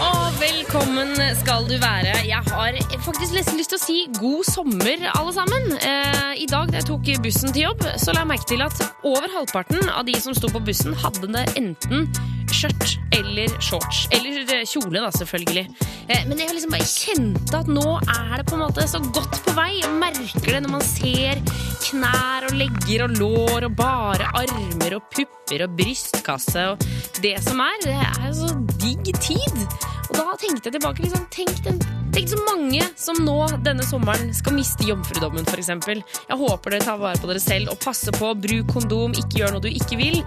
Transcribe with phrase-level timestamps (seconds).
[0.00, 2.14] Og velkommen skal du være.
[2.24, 5.68] Jeg har faktisk nesten lyst til å si god sommer, alle sammen.
[5.76, 8.80] Eh, I dag da jeg tok bussen til jobb, så la jeg merke til at
[9.04, 12.08] over halvparten av de som sto på bussen, hadde det enten
[12.50, 14.06] skjørt eller shorts.
[14.14, 15.66] Eller eh, kjole, da, selvfølgelig.
[16.08, 19.42] Eh, men jeg liksom bare kjente at nå er det på en måte så godt
[19.44, 19.70] på vei.
[19.82, 21.44] Jeg merker det når man ser
[21.90, 27.60] knær og legger og lår og bare armer og pupper og brystkasse og det som
[27.64, 27.80] er.
[27.84, 29.89] Det er jo så digg tid.
[30.10, 31.78] Og da tenkte jeg tilbake liksom, tenk, den,
[32.14, 35.70] tenk så mange som nå denne sommeren skal miste jomfrudommen, f.eks.
[35.70, 38.32] Jeg håper dere tar vare på dere selv og passer på.
[38.40, 40.20] Bruk kondom, ikke gjør noe du ikke vil.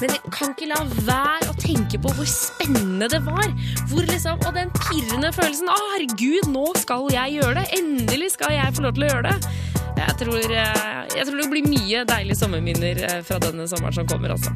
[0.00, 3.46] Men jeg kan ikke la være å tenke på hvor spennende det var.
[3.92, 5.70] Hvor liksom, Og den pirrende følelsen.
[5.70, 7.68] Å, herregud, nå skal jeg gjøre det!
[7.78, 9.54] Endelig skal jeg få lov til å gjøre det.
[9.98, 14.08] Jeg tror, eh, jeg tror det blir mye deilige sommerminner eh, fra denne sommeren som
[14.10, 14.36] kommer.
[14.36, 14.54] Altså.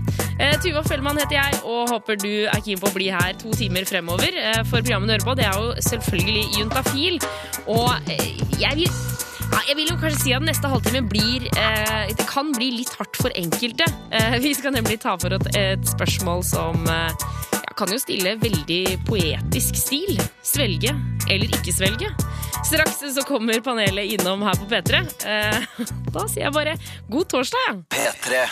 [0.63, 3.87] Tuva Fellmann heter jeg, og håper du er keen på å bli her to timer
[3.89, 4.37] fremover.
[4.69, 7.19] For programmet du hører på, det er jo selvfølgelig Juntafil.
[7.71, 8.15] Og
[8.61, 8.91] jeg vil
[9.53, 12.93] ja, jeg vil jo kanskje si at neste halvtime blir eh, Det kan bli litt
[12.97, 13.85] hardt for enkelte.
[14.11, 17.27] Eh, vi skal nemlig ta for oss et spørsmål som eh,
[17.83, 20.21] kan jo stille veldig poetisk stil.
[20.47, 20.93] Svelge
[21.27, 22.11] eller ikke svelge.
[22.63, 25.01] Straks så kommer panelet innom her på P3.
[25.27, 25.65] Eh,
[26.15, 26.77] da sier jeg bare
[27.11, 28.13] god torsdag, ja.
[28.23, 28.43] P3.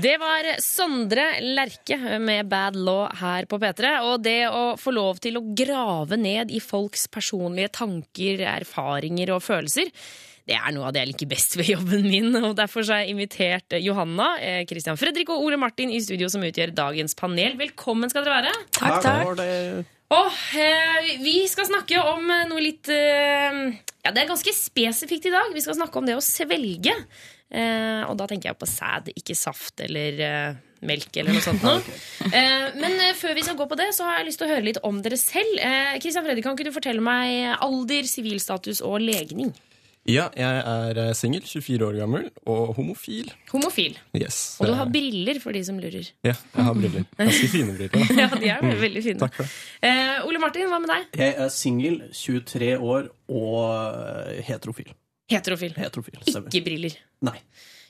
[0.00, 3.92] Det var Sondre Lerche med Bad Law her på P3.
[4.08, 9.44] Og det å få lov til å grave ned i folks personlige tanker, erfaringer og
[9.44, 9.92] følelser,
[10.48, 12.32] det er noe av det jeg liker best ved jobben min.
[12.40, 16.44] og Derfor har jeg invitert Johanna, eh, Christian Fredrik og Ole Martin i studio, som
[16.46, 17.58] utgjør dagens panel.
[17.60, 18.54] Velkommen skal dere være.
[18.78, 19.94] Takk, takk.
[20.08, 23.58] Og eh, vi skal snakke om eh, noe litt eh,
[24.06, 25.52] Ja, det er ganske spesifikt i dag.
[25.52, 26.96] Vi skal snakke om det å svelge.
[27.48, 31.60] Eh, og da tenker jeg på sæd, ikke saft eller eh, melk eller noe sånt.
[31.68, 32.00] noe.
[32.24, 34.52] Eh, men eh, før vi skal gå på det, så har jeg lyst til å
[34.54, 35.60] høre litt om dere selv.
[35.60, 39.52] Kristian Christian Fredrik, kan ikke du fortelle meg alder, sivilstatus og legning?
[40.08, 43.28] Ja, jeg er eh, singel, 24 år gammel, og homofil.
[43.52, 43.98] Homofil.
[44.16, 44.38] Yes.
[44.62, 46.08] Og du har briller, for de som lurer.
[46.24, 47.04] Ja, jeg har briller.
[47.18, 47.92] Ganske fine briller.
[47.92, 48.14] da.
[48.22, 49.20] Ja, de er veldig fine.
[49.20, 49.90] Takk for det.
[49.90, 51.10] Eh, Ole Martin, hva med deg?
[51.20, 53.58] Jeg er singel, 23 år og
[54.32, 54.94] eh, heterofil.
[55.28, 55.74] Heterofil.
[55.76, 56.22] Heterofil.
[56.24, 56.94] Ikke briller.
[57.28, 57.36] Nei.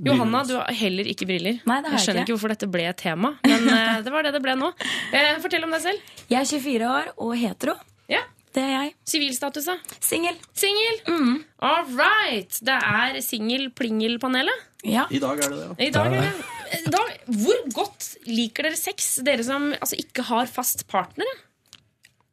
[0.02, 1.60] Johanna, du har heller ikke briller.
[1.66, 2.26] Nei, det har jeg jeg skjønner ikke.
[2.26, 4.72] ikke hvorfor dette ble et tema, men eh, det var det det ble nå.
[5.14, 6.10] Eh, fortell om deg selv.
[6.30, 7.74] Jeg er 24 år og hetero.
[8.10, 8.24] Ja.
[8.58, 8.94] Det er jeg.
[9.06, 9.76] Sivilstatus, da?
[10.02, 10.34] Singel.
[10.58, 10.96] Singel.
[11.06, 11.34] Mm.
[11.62, 12.56] All right.
[12.66, 14.64] Det er singel-plingel-panelet.
[14.88, 15.04] Ja.
[15.14, 15.76] I dag er det det, ja.
[15.86, 16.32] I dag er det.
[16.72, 17.00] Eh, Da,
[17.44, 21.30] hvor godt liker dere sex, dere som altså, ikke har fast partner?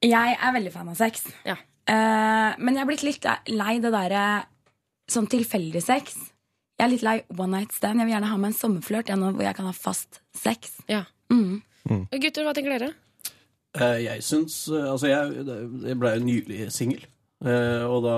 [0.04, 1.24] Jeg er veldig fan av sex.
[1.48, 1.56] Ja.
[1.86, 4.26] Uh, men jeg er blitt litt lei det derre
[5.12, 6.18] sånn tilfeldig sex.
[6.76, 8.02] Jeg er litt lei one night stand.
[8.02, 10.80] Jeg vil gjerne ha meg en sommerflørt jeg, hvor jeg kan ha fast sex.
[10.92, 11.06] ja.
[11.30, 11.62] Mm.
[11.86, 12.94] Gutter, hva tenker dere?
[13.76, 15.46] Eh, Jeg syns eh, Altså, jeg,
[15.90, 17.04] jeg ble jo nylig singel.
[17.46, 18.14] eh, Og da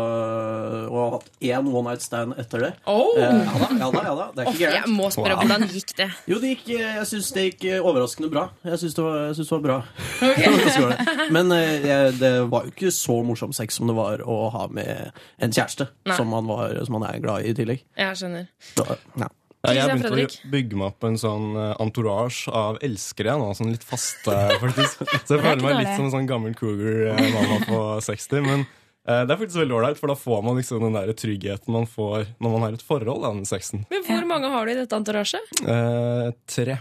[0.88, 2.70] Og har hatt én one night stand etter det.
[2.88, 3.18] Oh.
[3.18, 4.04] Ja da, ja da.
[4.06, 5.42] ja da Det er ikke jeg må spørre, Wow.
[5.48, 6.08] hvordan gikk det?
[6.30, 8.46] Jo, det gikk, jeg syns det gikk overraskende bra.
[8.64, 9.78] Jeg syns det, var- det var bra.
[10.22, 11.30] Okay.
[11.36, 15.12] Men jeg, det var jo ikke så morsom sex som det var å ha med
[15.42, 17.84] en kjæreste, som man, var, som man er glad i i tillegg.
[17.98, 18.48] Jeg skjønner.
[18.78, 19.28] Da, ja.
[19.66, 23.72] Ja, jeg begynte å bygge meg opp en sånn eh, entourage av elskere nå, sånn
[23.74, 25.02] litt faste, faktisk.
[25.26, 28.46] Så jeg føler meg litt som en sånn gammel cougar-mamma på 60.
[28.46, 31.74] Men eh, det er faktisk veldig ålreit, for da får man liksom den der tryggheten
[31.74, 33.84] man får når man har et forhold da, med sexen.
[33.92, 35.54] Men hvor mange har du i dette entouraget?
[35.66, 36.78] Eh, tre.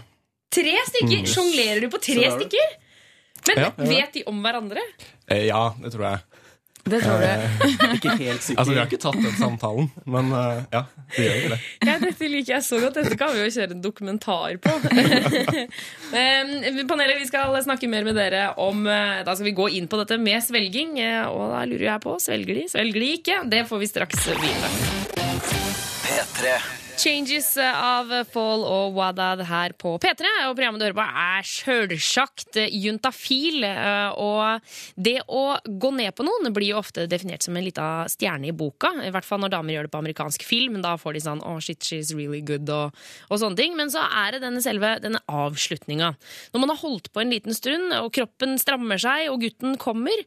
[0.57, 1.25] Tre stykker?
[1.33, 2.75] Sjonglerer du på tre er stykker?
[3.47, 3.85] Men Ja, ja.
[3.89, 4.81] vet de om hverandre?
[5.31, 6.45] Eh, ja, det tror jeg.
[6.87, 7.27] Det tror du.
[7.97, 8.59] Ikke helt sikker.
[8.61, 10.81] Altså, Vi har ikke tatt den samtalen, men eh, ja,
[11.17, 11.59] vi gjør jo det.
[11.89, 12.97] Ja, dette liker jeg så godt.
[13.01, 14.75] Dette kan vi jo kjøre en dokumentar på.
[16.17, 19.89] Em, Panelet, vi skal snakke mer med dere om eh, Da skal vi gå inn
[19.91, 20.95] på dette med svelging.
[21.03, 23.39] eh, Og da lurer jeg på svelger de, svelger de ikke?
[23.51, 24.73] Det får vi straks vite.
[26.07, 26.57] P3.
[26.97, 30.29] Changes av Fall og Wadad her på P3.
[30.47, 33.61] Og programmet du hører på er sjølsagt juntafil.
[33.67, 34.65] eh, Og
[34.97, 38.55] det å gå ned på noen blir jo ofte definert som en lita stjerne i
[38.55, 38.95] boka.
[39.05, 40.81] I hvert fall når damer gjør det på amerikansk film.
[40.81, 42.97] Da får de sånn oh shit, she's really good og,
[43.29, 43.77] og sånne ting.
[43.77, 46.15] Men så er det denne selve denne avslutninga.
[46.53, 50.25] Når man har holdt på en liten stund, og kroppen strammer seg, og gutten kommer.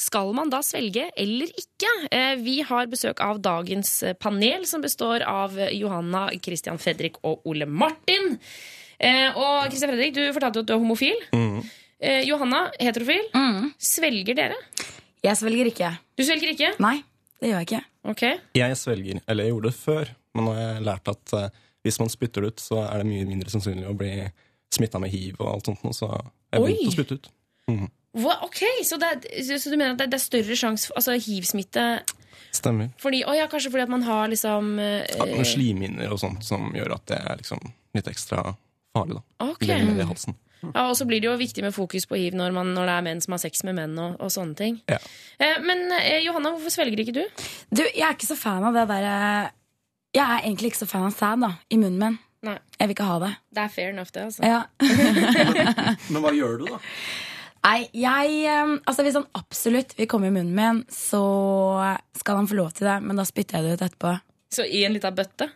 [0.00, 1.90] Skal man da svelge eller ikke?
[2.10, 7.18] Eh, Vi har besøk av dagens eh, panel, som består av eh, Johanna, Christian Fredrik
[7.28, 8.38] og Ole Martin.
[8.98, 11.20] Eh, Og Christian Fredrik, du fortalte at du er homofil.
[11.36, 11.60] Mm.
[12.24, 13.26] Johanna, heterofil.
[13.36, 13.74] Mm.
[13.76, 14.54] Svelger dere?
[15.20, 15.90] Jeg svelger ikke.
[16.16, 16.70] Du svelger ikke?
[16.80, 17.02] Nei.
[17.42, 17.80] det gjør jeg ikke.
[18.08, 18.22] Ok.
[18.56, 22.00] Jeg svelger, eller jeg gjorde det før, men nå har jeg lært at eh, hvis
[22.00, 24.14] man spytter det ut, så er det mye mindre sannsynlig å bli
[24.72, 27.30] smitta med hiv og alt sånt, så jeg begynte å spytte ut.
[28.18, 28.34] Hva?
[28.42, 31.14] ok, så, det er, så du mener at det, det er større sjanse for altså,
[31.14, 31.84] hiv-smitte
[32.50, 32.88] Stemmer.
[32.98, 36.72] fordi, å ja, Kanskje fordi at man har liksom eh, Ja, slimhinner og sånt som
[36.74, 37.60] gjør at det er liksom
[37.94, 38.42] litt ekstra
[38.96, 39.20] farlig.
[39.20, 39.50] da.
[39.52, 39.62] Ok.
[39.70, 40.34] Lenger i halsen.
[40.74, 42.96] Ja, Og så blir det jo viktig med fokus på hiv når, man, når det
[42.98, 43.94] er menn som har sex med menn.
[44.02, 44.98] og, og sånne ting Ja.
[45.38, 47.22] eh, Men eh, Johanna, hvorfor svelger ikke du?
[47.70, 49.14] Du, jeg er ikke så fan av det derre
[50.18, 52.18] Jeg er egentlig ikke så fan av sæd da, i munnen min.
[52.42, 53.30] Nei, Jeg vil ikke ha det.
[53.54, 54.26] Det er fair enough, det.
[54.26, 54.64] altså Ja.
[56.10, 56.78] Men hva gjør du, da?
[57.60, 61.20] Nei, jeg eh, Altså Hvis han absolutt vil komme i munnen min, så
[62.16, 64.16] skal han få lov til det, men da spytter jeg det ut etterpå.
[64.50, 65.46] Så i en lita bøtte?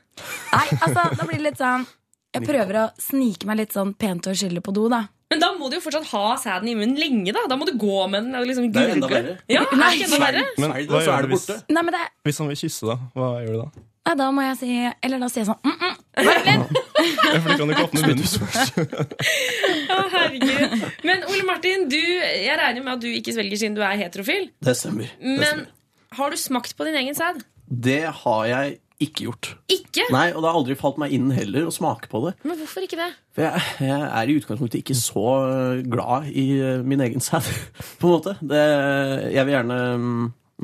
[0.52, 1.86] Nei, altså, da blir det litt sånn
[2.34, 5.04] Jeg prøver å snike meg litt sånn pent og skylde på do, da.
[5.32, 7.32] Men da må du jo fortsatt ha sæden i munnen lenge.
[7.34, 8.36] Da Da må du gå med den.
[8.38, 9.32] og Liksom Det er jo enda verre.
[9.50, 10.44] Ja, er det ikke enda verre?
[10.62, 11.48] Men hva gjør er du hvis.
[11.74, 12.98] Nei, men det, hvis han vil kysse, da?
[13.16, 13.84] Hva gjør du da?
[14.04, 14.74] nei, da må jeg si
[15.06, 15.94] Eller da sier jeg sånn mm, mm,
[16.28, 16.93] vent litt.
[17.04, 18.78] For det kan jo ikke åpne munnen først.
[19.94, 20.86] Å, herregud.
[21.06, 24.48] Men Ole Martin, du, jeg regner med at du ikke svelger siden du er heterofil.
[24.64, 25.10] Det stemmer.
[25.18, 25.68] Det, Men stemmer.
[26.20, 27.44] har du smakt på din egen sæd?
[27.64, 29.48] det har jeg ikke gjort.
[29.72, 30.04] Ikke?
[30.12, 32.34] Nei, Og det har aldri falt meg inn heller å smake på det.
[32.46, 33.08] Men hvorfor ikke det?
[33.34, 35.24] For jeg, jeg er i utgangspunktet ikke så
[35.90, 36.44] glad i
[36.86, 37.48] min egen sæd,
[38.00, 38.36] på en måte.
[38.44, 38.60] Det,
[39.34, 39.78] jeg vil gjerne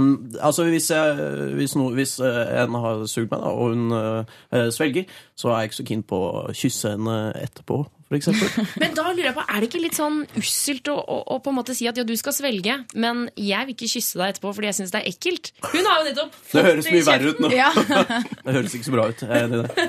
[0.00, 3.74] mm, mm, Altså, hvis, jeg, hvis, no, hvis øh, en har sugd meg, da, og
[3.74, 5.08] hun uh, svelger,
[5.38, 8.66] så er jeg ikke så keen på å kysse henne etterpå, for eksempel.
[8.82, 11.52] Men da lurer jeg på, er det ikke litt sånn usselt å, å, å på
[11.52, 14.54] en måte si at ja, du skal svelge, men jeg vil ikke kysse deg etterpå
[14.56, 15.52] fordi jeg syns det er ekkelt?
[15.68, 17.52] Hun har jo nettopp fått Det høres mye verre ut nå.
[17.54, 17.70] Ja.
[18.44, 19.22] Det høres ikke så bra ut.
[19.22, 19.88] Jeg er enig i det.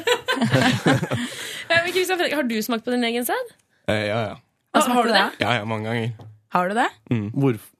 [1.71, 3.53] Eh, men Christian Fredrik, Har du smakt på din egen sæd?
[3.87, 4.33] Eh, ja, ja.
[4.75, 5.21] Altså, Har du det?
[5.21, 5.45] det?
[5.45, 6.25] Ja, ja, mange ganger.
[6.51, 6.89] Har du det?
[7.31, 7.70] Hvorfor?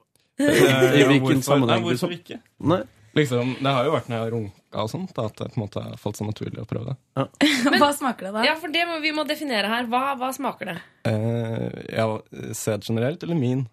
[0.49, 2.09] Eh, I hvilken sammenheng, Nei, liksom?
[2.09, 2.41] hvorfor ikke?
[2.71, 2.81] Nei.
[3.17, 5.63] Liksom, det har jo vært når jeg har runka og sånt, at det på en
[5.65, 7.25] måte har falt så naturlig å prøve det.
[7.81, 8.45] Hva smaker det, da?
[8.47, 9.89] Ja, for det må, vi må definere her.
[9.91, 10.77] Hva, hva smaker det?
[11.11, 12.05] Eh, ja,
[12.55, 13.65] sæd generelt, eller min?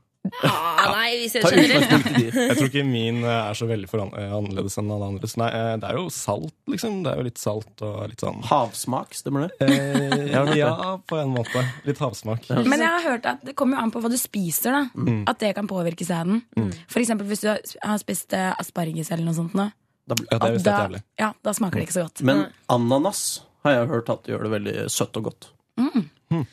[0.45, 2.27] Ah, nei, vi ser Ta utgangspunkt i de.
[2.49, 5.37] Jeg tror ikke min eh, er så veldig foran, eh, annerledes enn alle andres.
[5.41, 7.01] Nei, eh, det er jo salt, liksom.
[7.05, 9.69] Det er jo litt salt og litt sånn Havsmak, stemmer det?
[9.69, 10.73] eh, ja, ja,
[11.09, 11.65] på en måte.
[11.89, 12.47] Litt havsmak.
[12.65, 14.73] Men jeg har hørt at det kommer jo an på hva du spiser.
[14.79, 15.23] da Mm.
[15.31, 16.43] At det kan påvirke sæden.
[16.91, 19.55] For eksempel hvis du har spist asparges eller noe sånt.
[19.59, 19.69] Nå,
[20.09, 22.23] Da Ja, er da, ja, da smaker det ikke så godt.
[22.25, 25.49] Men ananas har jeg hørt at gjør det veldig søtt og godt.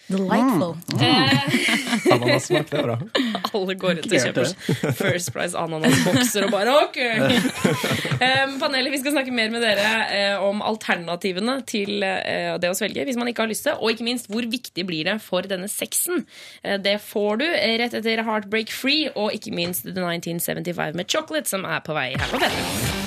[0.08, 0.78] Delightful.
[2.14, 2.96] Ananassmak, det er bra.
[3.52, 4.52] Alle går ut og kjøper
[5.00, 7.00] First Price ananasbokser og bare ok!
[8.46, 12.78] um, panelet, vi skal snakke mer med dere eh, om alternativene til eh, det å
[12.78, 15.48] svelge hvis man ikke har lyst til, og ikke minst hvor viktig blir det for
[15.50, 16.24] denne sexen.
[16.64, 21.12] Eh, det får du eh, rett etter Heartbreak Free og ikke minst The 1975 med
[21.12, 23.05] Chocolate, som er på vei her på P3.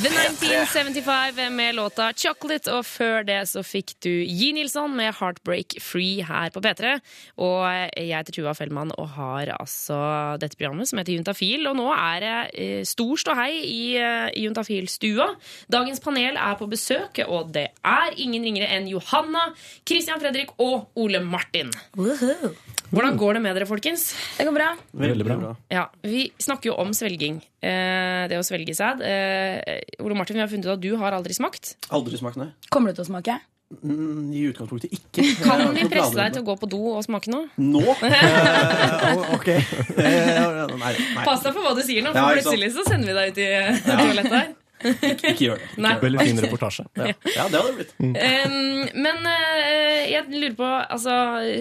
[0.00, 5.76] The 1975 med låta Chocolate, og før det så fikk du Gi Nilsson med Heartbreak
[5.84, 6.94] Free her på P3.
[7.36, 9.98] Og jeg heter Tuva Fellmann og har altså
[10.40, 11.68] dette programmet som heter Juntafil.
[11.68, 15.34] Og nå er det eh, stor ståhei i, eh, Juntafil-stua.
[15.68, 19.50] Dagens panel er på besøk, og det er ingen ringere enn Johanna,
[19.84, 21.76] Christian Fredrik og Ole Martin.
[22.00, 22.54] Woohoo.
[22.90, 24.08] Hvordan går det med dere, folkens?
[24.38, 24.70] Det går bra.
[24.98, 25.52] Veldig bra.
[25.70, 27.38] Ja, Vi snakker jo om svelging.
[27.62, 29.04] Eh, det å svelge sæd.
[29.06, 31.76] Eh, Ole Martin, vi har funnet ut at du har aldri smakt.
[31.94, 32.50] Aldri smakt, nei.
[32.70, 33.38] Kommer du til å smake?
[33.86, 35.22] Mm, I utgangspunktet ikke.
[35.46, 37.44] Kan vi presse deg til å gå på do og smake nå?
[37.62, 37.84] Nå?
[38.10, 39.48] Eh, ok.
[40.00, 40.40] Eh,
[40.80, 41.24] nei, nei.
[41.26, 43.38] Pass deg for hva du sier nå, for Ja, plutselig så sender vi deg ut
[43.44, 43.48] i
[43.86, 44.50] toalettet her.
[44.84, 45.68] Ikke gjør det.
[45.78, 45.96] Ikke.
[46.04, 46.86] Veldig fin reportasje.
[47.00, 47.12] Ja.
[47.36, 47.92] ja, det hadde det blitt.
[48.00, 51.14] Um, men uh, jeg lurer på altså,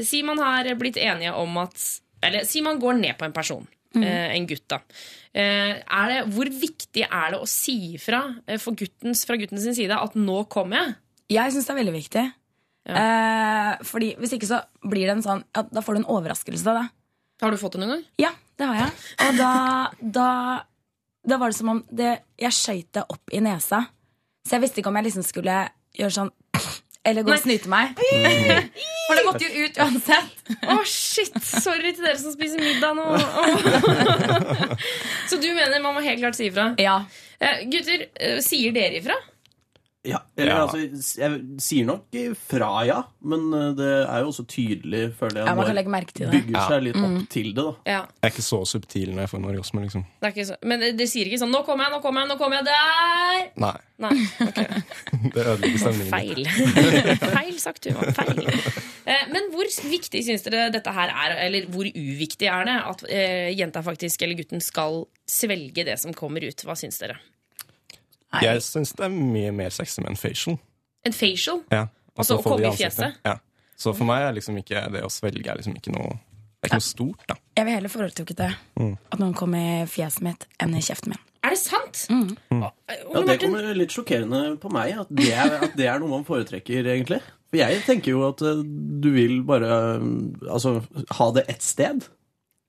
[0.07, 1.75] Si man har blitt enige om at
[2.25, 3.67] Eller si man går ned på en person.
[3.95, 4.81] eh, en gutt, da.
[5.33, 8.19] Uh, er det, hvor viktig er det å si ifra
[8.61, 10.95] for guttens, fra guttens sin side at 'nå kommer jeg'?
[11.29, 12.25] Jeg syns det er veldig viktig.
[12.89, 16.88] Eh, fordi Hvis ikke så blir det en sånn Da får du en overraskelse da.
[17.39, 18.05] Har du fått det noen gang?
[18.19, 18.95] Ja, det har jeg.
[19.23, 19.51] Og da,
[20.01, 20.29] da,
[21.29, 23.86] da var det som om det, jeg skøyt det opp i nesa.
[24.48, 25.63] Så jeg visste ikke om jeg liksom skulle
[25.98, 26.31] gjøre sånn
[27.07, 27.95] eller gå og snyte meg.
[29.07, 30.41] For det måtte jo ut uansett.
[30.74, 31.36] Å, shit!
[31.41, 33.05] Sorry til dere som spiser middag nå.
[33.15, 33.55] Oh.
[35.29, 36.74] Så du mener man må helt klart si ifra?
[36.81, 37.00] Ja.
[37.39, 39.17] Uh, gutter, uh, sier dere ifra?
[40.08, 40.60] Ja, eller, Ja.
[40.63, 42.13] altså, jeg sier nok
[42.48, 43.01] fra, ja.
[43.22, 46.29] Men eh, det er jo også tydelig, føler jeg, ja, man kan legge merke til
[46.32, 46.39] det.
[46.46, 47.56] bygger seg litt opp til det.
[47.60, 50.06] da Ja, Jeg er ikke så subtil når jeg får en orgasme, liksom.
[50.22, 50.56] det er ikke så.
[50.63, 53.51] Men det sier ikke sånn 'Nå kommer jeg, nå kommer jeg, nå kommer jeg der'.
[53.60, 53.74] Nei.
[54.00, 54.65] Nei, Okay.
[55.36, 56.13] Det ødelegger stemningen.
[56.15, 56.46] Feil.
[57.36, 58.13] Feil sagt, Tuva.
[58.15, 58.48] Feil.
[59.06, 61.36] Eh, Men hvor viktig syns dere dette her er?
[61.48, 66.13] Eller hvor uviktig er det at eh, jenta faktisk, eller gutten skal svelge det som
[66.15, 66.63] kommer ut?
[66.63, 67.18] Hva syns dere?
[68.33, 68.41] Nei.
[68.45, 70.57] Jeg syns det er mye mer sexy med en facial.
[71.07, 71.63] En facial?
[71.74, 71.88] Ja.
[72.13, 73.15] Og Altså, å komme i fjeset?
[73.25, 73.38] Ja.
[73.79, 76.17] Så for meg er liksom ikke det å svelge er liksom ikke noe
[76.59, 77.38] Det er ikke noe stort, da.
[77.55, 78.50] Jeg vil heller foretrukket det.
[78.83, 81.21] At noen kom i fjeset mitt enn i kjeften min.
[81.48, 82.01] Er det sant?
[82.12, 82.33] Mm.
[82.51, 82.63] Mm.
[82.67, 86.25] Ja, Det kommer litt sjokkerende på meg, at det, er, at det er noe man
[86.27, 87.21] foretrekker, egentlig.
[87.48, 88.59] For jeg tenker jo at eh,
[89.00, 90.03] du vil bare eh,
[90.51, 90.81] altså,
[91.15, 92.03] ha det ett sted.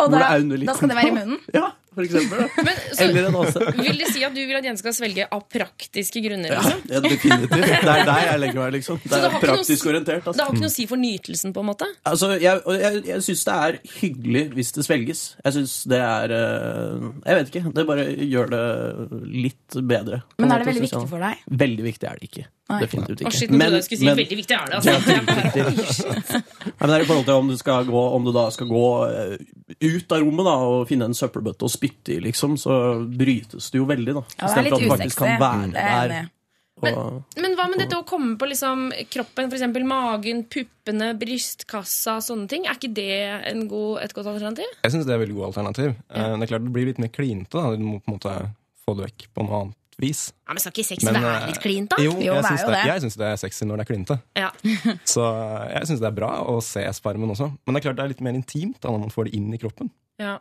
[0.00, 1.43] Og Hvor da, det er under litt da skal det være i munnen?
[1.59, 2.43] Ja, for eksempel.
[2.43, 2.63] Da.
[2.67, 3.65] men, så, Eller en åse.
[3.87, 6.55] vil det si at du vil at jenter skal svelge av praktiske grunner?
[6.57, 6.85] Liksom?
[6.93, 7.57] ja, definitivt.
[7.57, 9.01] Det er der jeg legger meg, liksom.
[9.03, 9.91] Det det er praktisk noe praktisk Altså.
[9.95, 10.31] orientert.
[10.31, 11.91] Det har ikke noe å si for nytelsen, på en måte?
[12.11, 15.25] Altså, jeg jeg, jeg syns det er hyggelig hvis det svelges.
[15.45, 17.75] Jeg syns det er eh, Jeg vet ikke.
[17.77, 18.65] Det bare gjør det
[19.49, 20.23] litt bedre.
[20.39, 21.45] Men er det måte, veldig viktig for deg?
[21.65, 22.47] Veldig viktig er det ikke.
[22.71, 22.81] Nei.
[22.85, 23.33] Definitivt ikke.
[23.35, 24.79] shit, jeg du skulle si veldig viktig er det.
[24.79, 24.95] Altså.
[25.11, 28.69] Nei, men det er i forhold til om du, skal gå, om du da skal
[28.71, 29.39] gå eh,
[29.81, 33.81] ut av rommet da, og finne en søppelbøtte og spytte i, liksom, så brytes det
[33.81, 34.21] jo veldig.
[34.21, 34.27] da.
[34.37, 36.29] Ja, det er Istedenfor litt at du faktisk kan være Det er der.
[36.81, 39.67] Og, Men hva med dette å komme på liksom kroppen, f.eks.
[39.85, 42.65] magen, puppene, brystkassa, sånne ting?
[42.65, 43.19] Er ikke det
[43.50, 44.71] en god, et godt alternativ?
[44.87, 45.93] Jeg syns det er et veldig godt alternativ.
[46.09, 46.31] Ja.
[46.33, 47.53] Det er klart det blir litt mer klinte.
[47.59, 47.75] da.
[47.77, 48.39] Du må på en måte
[48.87, 50.23] få det vekk på noe annet vis.
[50.47, 51.99] Ja, men Skal ikke sex Men, være eh, litt klint, da?
[52.02, 52.85] Jo, Jo, jeg det syns det, det.
[52.88, 54.19] jeg det er sexy når det er klinte.
[54.38, 54.50] Ja.
[55.14, 57.50] Så eh, jeg syns det er bra å se spermen også.
[57.64, 59.52] Men det er klart det er litt mer intimt da når man får det inn
[59.54, 59.92] i kroppen.
[60.21, 60.38] Ja.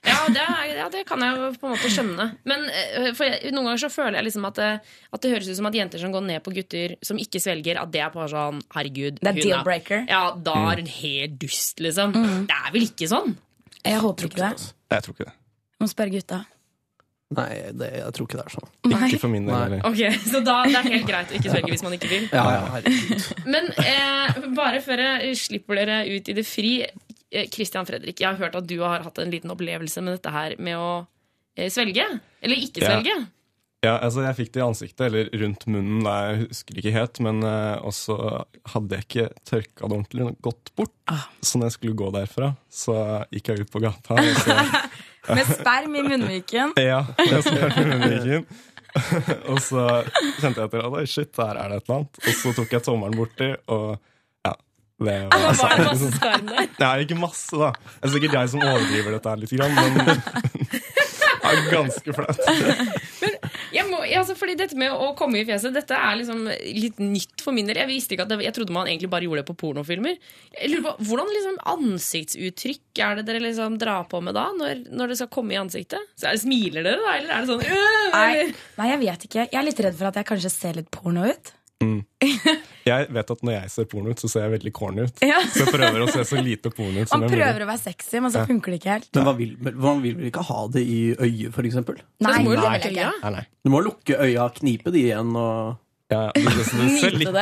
[0.00, 2.26] Ja det, er, ja, det kan jeg jo på en måte skjønne.
[2.48, 4.70] Men eh, for jeg, noen ganger så føler jeg liksom at det,
[5.12, 7.80] at det høres ut som at jenter som går ned på gutter som ikke svelger,
[7.82, 9.20] at det er bare sånn Herregud.
[9.20, 10.06] Det er hun deal-breaker.
[10.08, 12.16] Ja, da er hun helt dust, liksom.
[12.48, 13.36] Det er vel ikke sånn?
[13.84, 14.72] Jeg håper ikke det.
[14.92, 15.36] Jeg tror ikke det.
[15.80, 16.40] Må spørre gutta.
[17.36, 18.70] Nei, det, jeg tror ikke det er sånn.
[18.90, 19.02] Nei.
[19.08, 19.84] Ikke for min del heller.
[19.86, 20.00] Ok,
[20.32, 22.26] Så da det er helt greit å ikke svelge hvis man ikke vil?
[22.34, 23.28] Ja, ja, herregud.
[23.54, 28.28] Men eh, bare før jeg slipper dere ut i det fri eh, Christian Fredrik, jeg
[28.28, 30.90] har hørt at du har hatt en liten opplevelse med dette her med å
[31.56, 32.06] eh, svelge.
[32.42, 33.14] Eller ikke svelge.
[33.14, 33.28] Ja,
[33.88, 37.20] altså Jeg fikk det i ansiktet, eller rundt munnen, da jeg husker ikke helt.
[37.24, 38.16] Men uh, også
[38.74, 41.14] hadde jeg ikke tørka det ordentlig godt bort.
[41.40, 42.96] Så når jeg skulle gå derfra, så
[43.32, 44.18] gikk jeg ut på gata.
[44.44, 44.58] Så,
[45.36, 46.72] Med sperm i munnviken.
[46.80, 48.46] ja, med sperm i munnviken.
[49.50, 49.82] og så
[50.40, 52.22] kjente jeg etter at shit, her er det et eller annet.
[52.24, 53.90] Og så tok jeg tommelen borti, og
[54.46, 54.54] ja.
[55.00, 56.72] Det var, var det masse sperm der?
[56.80, 57.70] Nei, ikke masse, da.
[58.00, 60.00] Det er sikkert jeg som overdriver dette her litt, men
[61.50, 62.42] det er ganske flaut.
[62.48, 63.49] Må,
[64.10, 67.56] ja, altså, fordi dette med å komme i fjeset Dette er liksom litt nytt for
[67.56, 67.78] min del.
[67.80, 70.18] Jeg visste ikke at det, jeg trodde man egentlig bare gjorde det på pornofilmer.
[70.56, 74.48] Jeg lurer på, Hvordan liksom ansiktsuttrykk er det dere liksom drar på med da?
[74.56, 76.10] Når, når det skal komme i ansiktet?
[76.18, 78.50] Så er det, smiler dere da, eller er det sånn øh, Nei,
[78.80, 79.46] nei, jeg vet ikke.
[79.46, 81.54] Jeg er litt redd for at jeg kanskje ser litt porno ut.
[82.90, 85.20] Jeg vet at når jeg ser porno ut, så ser jeg veldig corny ut.
[85.24, 85.40] Ja.
[85.52, 88.22] Så jeg prøver å se så lite porno ut som Man prøver å være sexy,
[88.24, 89.10] men så funker det ikke helt.
[89.16, 92.00] Men hva vil, man vil vel ikke ha det i øyet, eksempel?
[92.24, 92.90] Nei, ikke.
[92.96, 93.44] Nei, nei.
[93.64, 95.78] Du må lukke øya, knipe de igjen og
[96.10, 96.30] Ja, ja.
[96.34, 96.64] Det, det,
[96.98, 97.36] ser litt,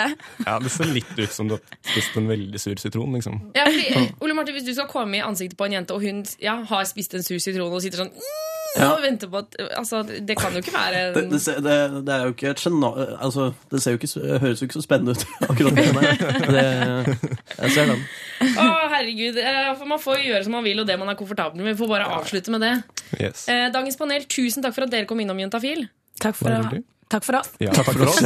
[0.44, 3.38] ja, det ser litt ut som du har spist en veldig sur sitron, liksom.
[3.56, 6.20] Ja, fordi, Ole Martin, Hvis du skal komme i ansiktet på en jente, og hun
[6.44, 8.88] ja, har spist en sur sitron og sitter sånn mm, Ja.
[8.94, 12.14] og venter på at altså, Det kan jo ikke være det, det, ser- det, det
[12.14, 12.90] er jo ikke et gena...
[13.18, 14.10] Altså, det ser jo ikke,
[14.44, 17.18] høres jo ikke så spennende ut, akkurat det.
[17.58, 18.04] Jeg ser den.
[18.48, 19.38] Å, herregud.
[19.42, 21.72] eh, man får jo gjøre som man vil, og det man er komfortabel med.
[21.72, 22.72] Vi får bare avslutte med det.
[23.18, 23.46] Yes.
[23.50, 25.86] Eh, Dagens panel, tusen takk for at dere kom innom Juntafil.
[26.22, 27.50] Takk for, Var det takk for oss.
[27.62, 28.22] Ja, takk for oss.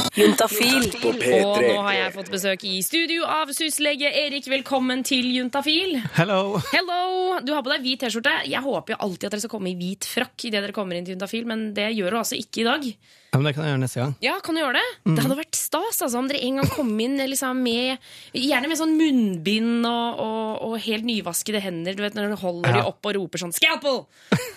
[0.10, 0.88] Juntafil.
[0.98, 4.48] På Og nå har jeg fått besøk i studio av syslege Erik.
[4.50, 6.00] Velkommen til Juntafil.
[6.16, 6.58] Hello!
[6.72, 7.38] Hello!
[7.46, 8.32] Du har på deg hvit T-skjorte.
[8.50, 11.06] Jeg håper jo alltid at dere skal komme i hvit frakk idet dere kommer inn
[11.06, 12.90] til Juntafil, men det gjør du altså ikke i dag.
[13.30, 14.14] Ja, men Det kan jeg gjøre neste gang.
[14.26, 14.86] Ja, kan du gjøre det?
[15.06, 18.80] Det hadde vært stas altså, om dere en gang kom inn liksom, med Gjerne med
[18.80, 21.94] sånn munnbind og, og, og helt nyvaskede hender.
[21.94, 24.02] Du vet Når du holder de opp og roper sånn 'scalpel'!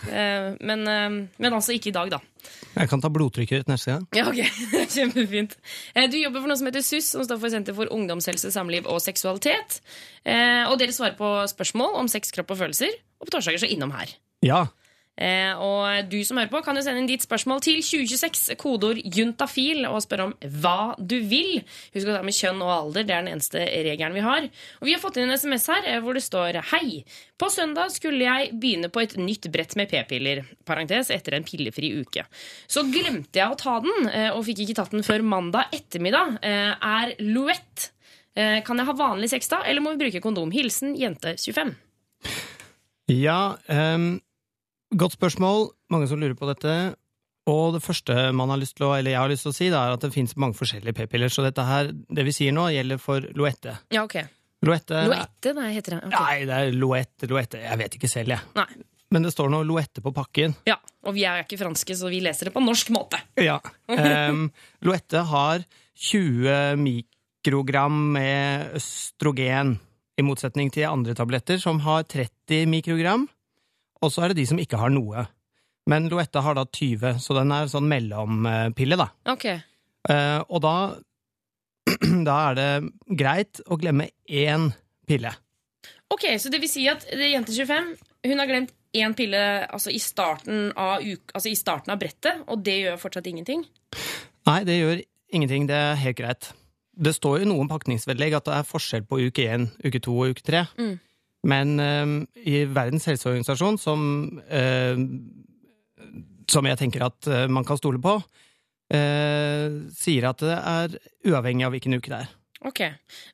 [0.09, 2.23] uh, men, uh, men altså ikke i dag, da.
[2.73, 4.05] Jeg kan ta blodtrykket ditt neste gang.
[4.17, 4.41] Ja, ok.
[4.95, 5.42] Kjempefint.
[5.95, 8.85] Eh, Du jobber for noe som heter SUS, som står for Senter for ungdomshelse, samliv
[8.89, 9.81] og seksualitet.
[10.25, 12.91] Eh, Og dere svarer på spørsmål om sex, kropp og følelser.
[13.21, 14.09] Og på torsdager så innom her.
[14.43, 14.65] Ja.
[15.13, 18.97] Eh, og du som hører på, kan jo sende inn ditt spørsmål til 2026, kodeord
[19.13, 21.59] juntafil, og spørre om hva du vil.
[21.93, 24.47] Husk å ta med kjønn og alder, det er den eneste regelen vi har.
[24.81, 27.03] Og vi har fått inn en SMS her eh, hvor det står Hei.
[27.37, 30.43] På søndag skulle jeg begynne på et nytt brett med p-piller.
[30.65, 32.25] Parentes etter en pillefri uke.
[32.65, 36.39] Så glemte jeg å ta den, eh, og fikk ikke tatt den før mandag ettermiddag.
[36.41, 37.91] Eh, Er Louette.
[38.35, 40.49] Eh, Kan jeg ha vanlig sex da, eller må vi bruke kondom?
[40.51, 41.75] Hilsen jente 25.
[43.13, 44.15] Ja, ehm,
[44.99, 45.71] godt spørsmål.
[45.93, 46.75] Mange som lurer på dette.
[47.51, 49.67] Og det første man har lyst til å, eller jeg har lyst til å si,
[49.71, 51.31] det er at det finnes mange forskjellige p-piller.
[51.33, 53.75] Så dette her, det vi sier nå, gjelder for Loette.
[53.91, 54.21] Ja, ok.
[54.63, 56.01] Loette Loette, nei, heter det.
[56.07, 56.15] Okay.
[56.15, 57.59] Nei, det er Loette, Loette.
[57.65, 58.51] Jeg vet ikke selv, jeg.
[58.55, 58.67] Nei.
[59.13, 60.55] men det står nå Loette på pakken.
[60.69, 63.19] Ja, Og vi er ikke franske, så vi leser det på norsk måte.
[63.43, 63.59] Ja.
[63.91, 64.47] Um,
[64.87, 65.65] Loette har
[66.07, 69.75] 20 mikrogram med østrogen,
[70.13, 73.27] i motsetning til andre tabletter som har 30 mikrogram.
[74.03, 75.25] Og så er det de som ikke har noe.
[75.89, 79.09] Men Loetta har da 20, så den er sånn mellompille, da.
[79.33, 79.47] Ok.
[79.49, 80.75] Eh, og da,
[82.29, 82.69] da er det
[83.19, 84.69] greit å glemme én
[85.07, 85.33] pille.
[86.13, 89.39] Ok, Så det vil si at det er jente 25 hun har glemt én pille
[89.65, 93.65] altså i, starten altså i starten av brettet, og det gjør fortsatt ingenting?
[94.47, 95.01] Nei, det gjør
[95.33, 95.65] ingenting.
[95.67, 96.51] Det er helt greit.
[96.93, 100.35] Det står jo noen pakningsvedlegg at det er forskjell på uke én, uke to og
[100.35, 100.63] uke tre.
[100.77, 100.93] Mm.
[101.49, 102.13] Men eh,
[102.47, 104.05] i Verdens helseorganisasjon, som,
[104.47, 104.95] eh,
[106.49, 108.15] som jeg tenker at eh, man kan stole på,
[108.93, 110.95] eh, sier at det er
[111.27, 112.31] uavhengig av hvilken uke det er.
[112.63, 112.79] Ok,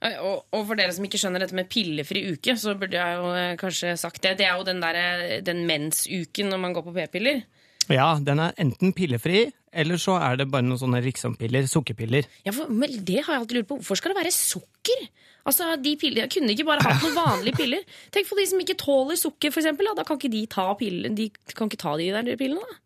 [0.02, 3.18] Eh, og, og for dere som ikke skjønner dette med pillefri uke, så burde jeg
[3.20, 4.38] jo kanskje sagt det.
[4.40, 7.44] Det er jo den, der, den mensuken når man går på p-piller.
[7.90, 12.28] Ja, den er enten pillefri, eller så er det bare noen sånne Riksom-piller, sukkerpiller.
[12.46, 13.80] Ja, for, men det har jeg alltid lurt på.
[13.82, 15.08] Hvorfor skal det være sukker?
[15.50, 17.98] Altså, de piller, Jeg kunne ikke bare hatt noen vanlige piller.
[18.14, 19.90] Tenk på de som ikke tåler sukker, for eksempel.
[19.90, 22.80] Da, da kan ikke de ta piller, de kan ikke ta de der pillene, da.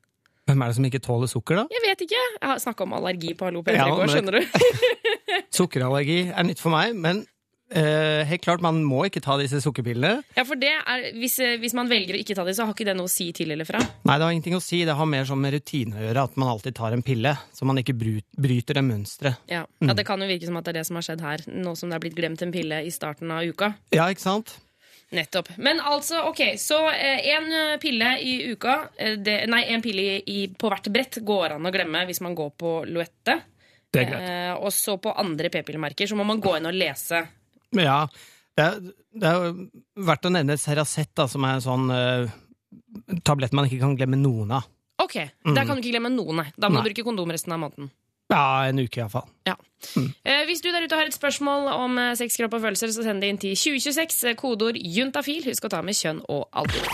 [0.44, 1.64] Hvem er det som ikke tåler sukker, da?
[1.72, 2.24] Jeg vet ikke.
[2.36, 4.42] Jeg har snakka om allergi på Hallo P3 i går, skjønner du.
[5.58, 7.24] Sukkerallergi er nytt for meg, men
[7.76, 10.24] eh, helt klart, man må ikke ta disse sukkerpillene.
[10.38, 12.76] Ja, for det er, hvis, eh, hvis man velger å ikke ta dem, så har
[12.76, 13.82] ikke det noe å si til eller fra.
[13.82, 14.84] Nei, det har ingenting å si.
[14.88, 17.70] Det har mer sånn med rutine å gjøre, at man alltid tar en pille, så
[17.70, 19.46] man ikke bryter det mønsteret.
[19.52, 19.66] Ja.
[19.82, 19.92] Mm.
[19.92, 21.76] ja, Det kan jo virke som at det er det som har skjedd her, nå
[21.80, 23.74] som det er blitt glemt en pille i starten av uka.
[23.96, 24.58] Ja, ikke sant?
[25.14, 25.52] Nettopp.
[25.62, 27.52] Men altså, ok, så én
[27.82, 31.70] pille i uka eh, det, Nei, en pille i, i, på hvert brett går an
[31.70, 33.38] å glemme hvis man går på Loette.
[33.94, 34.26] Det er greit.
[34.26, 37.22] Eh, og så på andre p-pillemerker så må man gå inn og lese.
[37.78, 38.08] Ja,
[38.58, 38.80] det er,
[39.18, 39.54] det er
[40.06, 42.30] verdt å nevne Seracet, som er en sånn uh,
[43.26, 44.68] tablett man ikke kan glemme noen av.
[45.02, 46.52] Ok, Der kan du ikke glemme noen, nei.
[46.56, 46.84] Da må Mm.
[46.84, 46.84] Nei.
[46.84, 47.90] du bruke kondom resten av måneden.
[48.32, 49.26] Ja, en uke iallfall.
[49.46, 49.56] Ja.
[50.24, 53.04] Eh, hvis du der ute har et spørsmål om eh, sex, kropp og følelser, så
[53.04, 54.24] send det inn til 2026.
[54.32, 55.44] eh, Kodeord juntafil.
[55.50, 56.88] Husk å ta med kjønn og alder.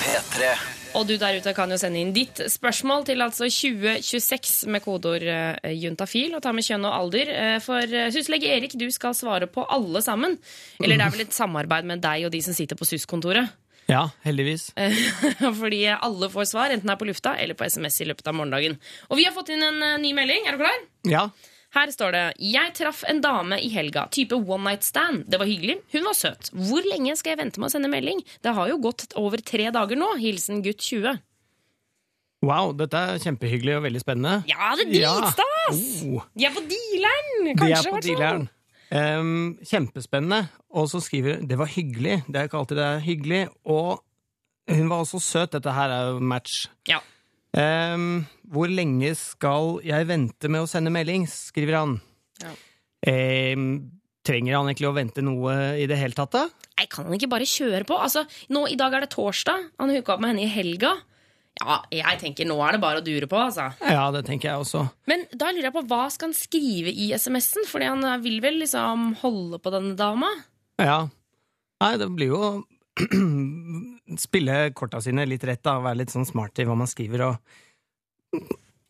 [0.00, 0.77] P3.
[0.96, 5.24] Og du der ute kan jo sende inn ditt spørsmål til altså 2026 med kodeord
[5.28, 7.32] eh, juntafil og ta med kjønn og alder.
[7.32, 10.38] Eh, for eh, syslege Erik, du skal svare på alle sammen.
[10.80, 13.52] Eller det er vel et samarbeid med deg og de som sitter på SUS-kontoret.
[13.88, 14.70] Ja, heldigvis.
[15.60, 18.36] Fordi alle får svar, enten det er på lufta eller på SMS i løpet av
[18.36, 18.76] morgendagen.
[19.08, 20.48] Og vi har fått inn en ny melding.
[20.48, 20.82] Er du klar?
[21.08, 21.28] Ja.
[21.76, 25.26] Her står det Jeg traff en dame i helga, type one night stand.
[25.28, 25.78] Det var hyggelig.
[25.92, 26.50] Hun var søt.
[26.52, 28.22] Hvor lenge skal jeg vente med å sende melding?
[28.44, 30.14] Det har jo gått over tre dager nå.
[30.22, 31.18] Hilsen gutt 20.
[32.46, 34.34] Wow, dette er kjempehyggelig og veldig spennende.
[34.48, 35.80] Ja, det er dritstas!
[36.06, 37.48] Oh, De er på dealeren!
[37.58, 38.44] Kanskje, de er på dealeren.
[38.94, 40.44] Ehm, kjempespennende.
[40.70, 42.22] Og så skriver hun 'det var hyggelig'.
[42.30, 43.48] Det er ikke alltid det er hyggelig.
[43.66, 44.04] Og
[44.70, 45.52] hun var også søt.
[45.52, 46.68] Dette her er jo match.
[46.88, 47.00] Ja.
[47.58, 51.26] Ehm, hvor lenge skal jeg vente med å sende melding?
[51.30, 51.96] skriver han.
[52.42, 52.54] Ja.
[53.08, 53.68] Um,
[54.26, 56.46] trenger han egentlig å vente noe i det hele tatt, da?
[56.78, 57.96] Nei, kan han ikke bare kjøre på?
[57.98, 59.70] Altså, nå, I dag er det torsdag.
[59.80, 60.94] Han hooka opp med henne i helga.
[61.58, 63.72] Ja, jeg tenker nå er det bare å dure på, altså.
[63.82, 64.84] Ja, det tenker jeg også.
[65.10, 67.66] Men da lurer jeg på hva skal han skrive i SMS-en?
[67.66, 70.30] Fordi han eh, vil vel liksom holde på denne dama?
[70.78, 71.00] Ja.
[71.82, 72.42] Nei, det blir jo
[74.26, 75.78] spille korta sine litt rett, da.
[75.84, 78.42] Være litt sånn smart i hva man skriver, og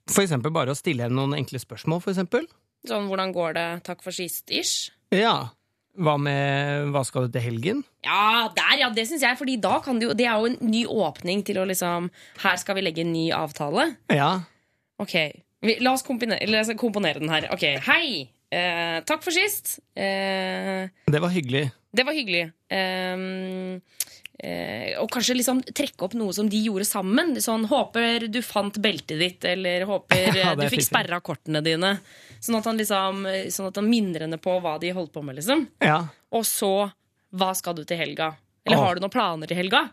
[0.09, 2.49] for eksempel bare å stille henne noen enkle spørsmål, for eksempel.
[2.89, 4.91] Sånn hvordan går det, takk for sist-ish?
[5.15, 5.51] Ja.
[5.99, 7.81] Hva med Hva skal du til helgen?
[8.07, 9.35] Ja, der, ja, det syns jeg.
[9.41, 12.07] Fordi da kan jo Det er jo en ny åpning til å liksom
[12.45, 13.89] Her skal vi legge en ny avtale.
[14.15, 14.29] Ja.
[15.03, 15.15] Ok,
[15.65, 17.49] vi, la oss komponere, komponere den her.
[17.51, 18.29] Ok, hei!
[18.49, 19.81] Eh, takk for sist.
[19.99, 21.67] Eh, Det var hyggelig.
[21.95, 22.45] Det var hyggelig.
[22.69, 23.81] Um,
[24.39, 27.35] eh, og kanskje liksom trekke opp noe som de gjorde sammen.
[27.43, 31.63] Sånn, Håper du fant beltet ditt, eller håper eh, Ja, du er fikk sperra kortene
[31.65, 31.97] dine.
[32.39, 35.41] Sånn at han liksom Sånn at han minner henne på hva de holdt på med,
[35.41, 35.67] liksom.
[35.83, 36.05] Ja.
[36.35, 36.91] Og så
[37.35, 38.33] hva skal du til helga?
[38.65, 38.85] Eller Åh.
[38.85, 39.89] har du noen planer til helga?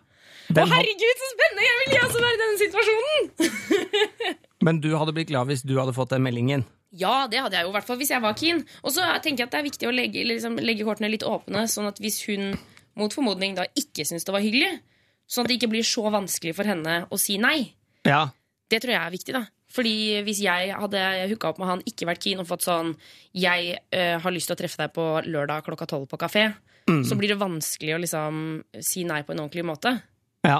[0.47, 1.65] Den Å, herregud, så spennende!
[1.65, 4.41] Jeg vil også være i denne situasjonen!
[4.65, 6.65] Men du hadde blitt glad hvis du hadde fått den meldingen.
[6.95, 8.63] Ja, det hadde jeg jo, i hvert fall hvis jeg var keen.
[8.81, 11.65] Og så tenker jeg at det er viktig å legge, liksom, legge kortene litt åpne,
[11.71, 12.53] sånn at hvis hun
[12.95, 14.77] mot formodning da ikke syns det var hyggelig,
[15.27, 17.73] sånn at det ikke blir så vanskelig for henne å si nei.
[18.07, 18.29] Ja.
[18.71, 19.43] Det tror jeg er viktig, da.
[19.75, 21.01] Fordi hvis jeg hadde
[21.33, 22.93] hooka opp med han, ikke vært keen og fått sånn
[23.35, 26.45] Jeg eh, har lyst til å treffe deg på lørdag klokka tolv på kafé,
[26.85, 28.35] så blir det vanskelig å liksom
[28.77, 29.95] si nei på en ordentlig måte.
[30.45, 30.59] Ja.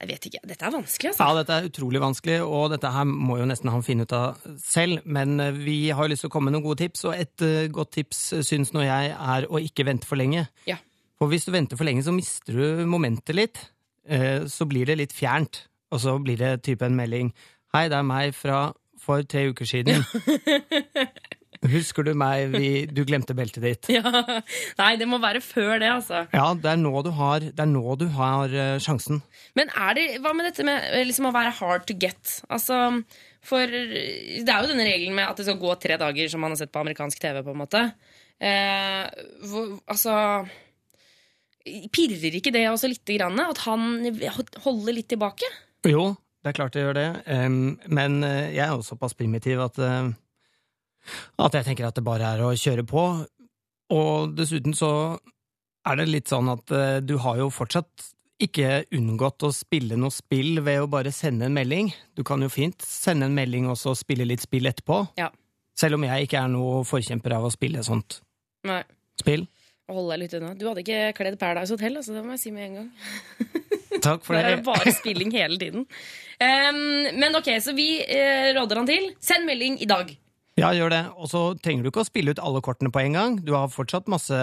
[0.00, 0.40] Jeg vet ikke.
[0.48, 1.24] Dette er vanskelig, altså.
[1.28, 4.38] Ja, dette er utrolig vanskelig, og dette her må jo nesten han finne ut av
[4.62, 5.02] selv.
[5.04, 7.68] Men eh, vi har lyst til å komme med noen gode tips, og et eh,
[7.72, 10.46] godt tips eh, syns nå jeg er å ikke vente for lenge.
[10.68, 10.78] Ja.
[11.20, 13.60] For hvis du venter for lenge, så mister du momentet litt.
[14.48, 15.66] så blir det litt fjernt.
[15.92, 17.28] Og så blir det type en melding.
[17.74, 20.00] Hei, det er meg fra for tre uker siden.
[21.68, 22.54] Husker du meg?
[22.54, 23.90] Vi, du glemte beltet ditt.
[24.00, 24.40] Ja.
[24.78, 26.22] Nei, det må være før det, altså.
[26.32, 29.20] Ja, det er nå du har, det er nå du har uh, sjansen.
[29.58, 32.38] Men er det, hva med dette med eh, liksom å være hard to get?
[32.48, 32.78] Altså,
[33.44, 36.54] for det er jo denne regelen med at det skal gå tre dager, som man
[36.54, 37.84] har sett på amerikansk TV, på en måte.
[38.40, 39.04] Eh,
[39.50, 40.16] hvor, altså
[41.92, 43.36] Pirrer ikke det også lite grann?
[43.44, 44.00] At han
[44.64, 45.44] holder litt tilbake?
[45.84, 47.08] Jo, det er klart det gjør det.
[47.92, 50.08] Men eh, jeg er jo såpass primitiv at, eh,
[51.40, 53.04] at jeg tenker at det bare er å kjøre på.
[53.96, 54.92] Og dessuten så
[55.88, 58.10] er det litt sånn at eh, du har jo fortsatt
[58.40, 61.90] ikke unngått å spille noe spill ved å bare sende en melding.
[62.16, 65.02] Du kan jo fint sende en melding og så spille litt spill etterpå.
[65.20, 65.28] Ja.
[65.76, 68.20] Selv om jeg ikke er noe forkjemper av å spille sånt
[68.68, 68.82] Nei.
[69.20, 69.44] spill.
[69.90, 70.54] Hold deg litt unna.
[70.54, 72.90] Du hadde ikke kledd Paradise Hotel, altså, det må jeg si med en gang.
[74.06, 74.64] Takk for Det er det.
[74.68, 75.86] bare spilling hele tiden.
[76.40, 76.82] Um,
[77.18, 79.08] men ok, så vi uh, råder han til.
[79.20, 80.12] Send melding i dag.
[80.60, 81.02] Ja, gjør det.
[81.16, 83.38] Og så trenger du ikke å spille ut alle kortene på en gang.
[83.46, 84.38] Du har fortsatt masse,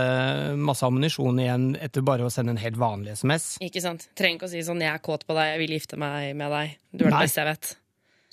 [0.57, 3.55] masse ammunisjon igjen etter bare å sende en helt vanlig SMS.
[3.63, 4.09] Ikke sant?
[4.17, 6.51] Trenger ikke å si sånn 'jeg er kåt på deg, jeg vil gifte meg med
[6.51, 6.77] deg'.
[6.93, 7.75] Du er det beste jeg vet.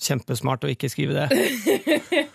[0.01, 2.25] Kjempesmart å ikke skrive det.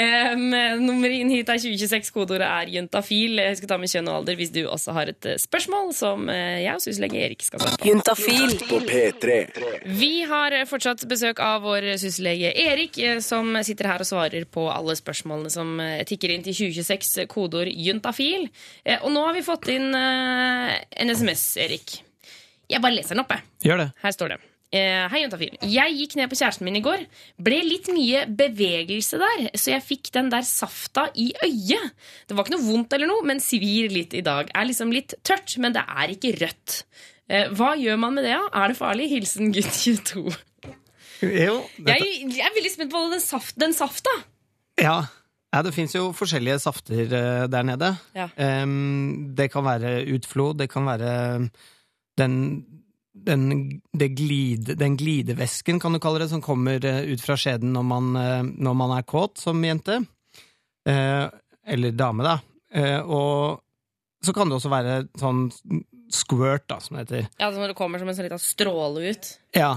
[0.00, 2.10] Um, nummer inn hit er 2026.
[2.14, 3.40] Kodeordet er juntafil.
[3.50, 6.28] Husk å ta med kjønn og alder hvis du også har et eh, spørsmål som
[6.32, 7.88] eh, jeg og syslege Erik skal svare på.
[7.90, 8.54] Juntafil.
[8.70, 9.36] På P3.
[10.00, 14.68] Vi har eh, fortsatt besøk av vår syslege Erik, som sitter her og svarer på
[14.72, 15.74] alle spørsmålene som
[16.08, 17.10] tikker inn til 2026.
[17.24, 18.46] eh, Kodeord juntafil.
[19.02, 21.98] Og nå har vi fått inn en SMS, Erik.
[22.70, 23.68] Jeg bare leser den opp, jeg.
[23.68, 23.90] Gjør det.
[24.04, 24.40] Her står det.
[24.70, 25.56] Eh, Hei, Juntafil.
[25.66, 27.00] Jeg gikk ned på kjæresten min i går.
[27.42, 31.90] Ble litt mye bevegelse der, så jeg fikk den der safta i øyet.
[32.30, 34.52] Det var ikke noe vondt eller noe, men svir litt i dag.
[34.54, 36.84] Er liksom litt tørt, men det er ikke rødt.
[37.26, 38.46] Eh, Hva gjør man med det, da?
[38.62, 39.08] Er det farlig?
[39.10, 40.24] Hilsen gutt 22.
[41.20, 44.12] Jo, Jeg, jeg er veldig spent på den, saft, den safta.
[44.80, 45.00] Ja.
[45.52, 47.90] ja det fins jo forskjellige safter eh, der nede.
[48.16, 48.30] Ja.
[48.62, 51.10] Um, det kan være utflod, det kan være
[52.20, 52.38] den,
[53.26, 57.72] den, det glide, den glidevæsken, kan du kalle det, som kommer eh, ut fra skjeden
[57.76, 60.00] når man, eh, når man er kåt som jente.
[60.88, 61.26] Eh,
[61.70, 62.38] eller dame, da.
[62.74, 63.60] Eh, og
[64.24, 65.46] så kan det også være sånn
[66.12, 67.28] squirt, da, som det heter.
[67.40, 69.30] Ja, Når det kommer som en sånn liten stråle ut.
[69.56, 69.72] Ja.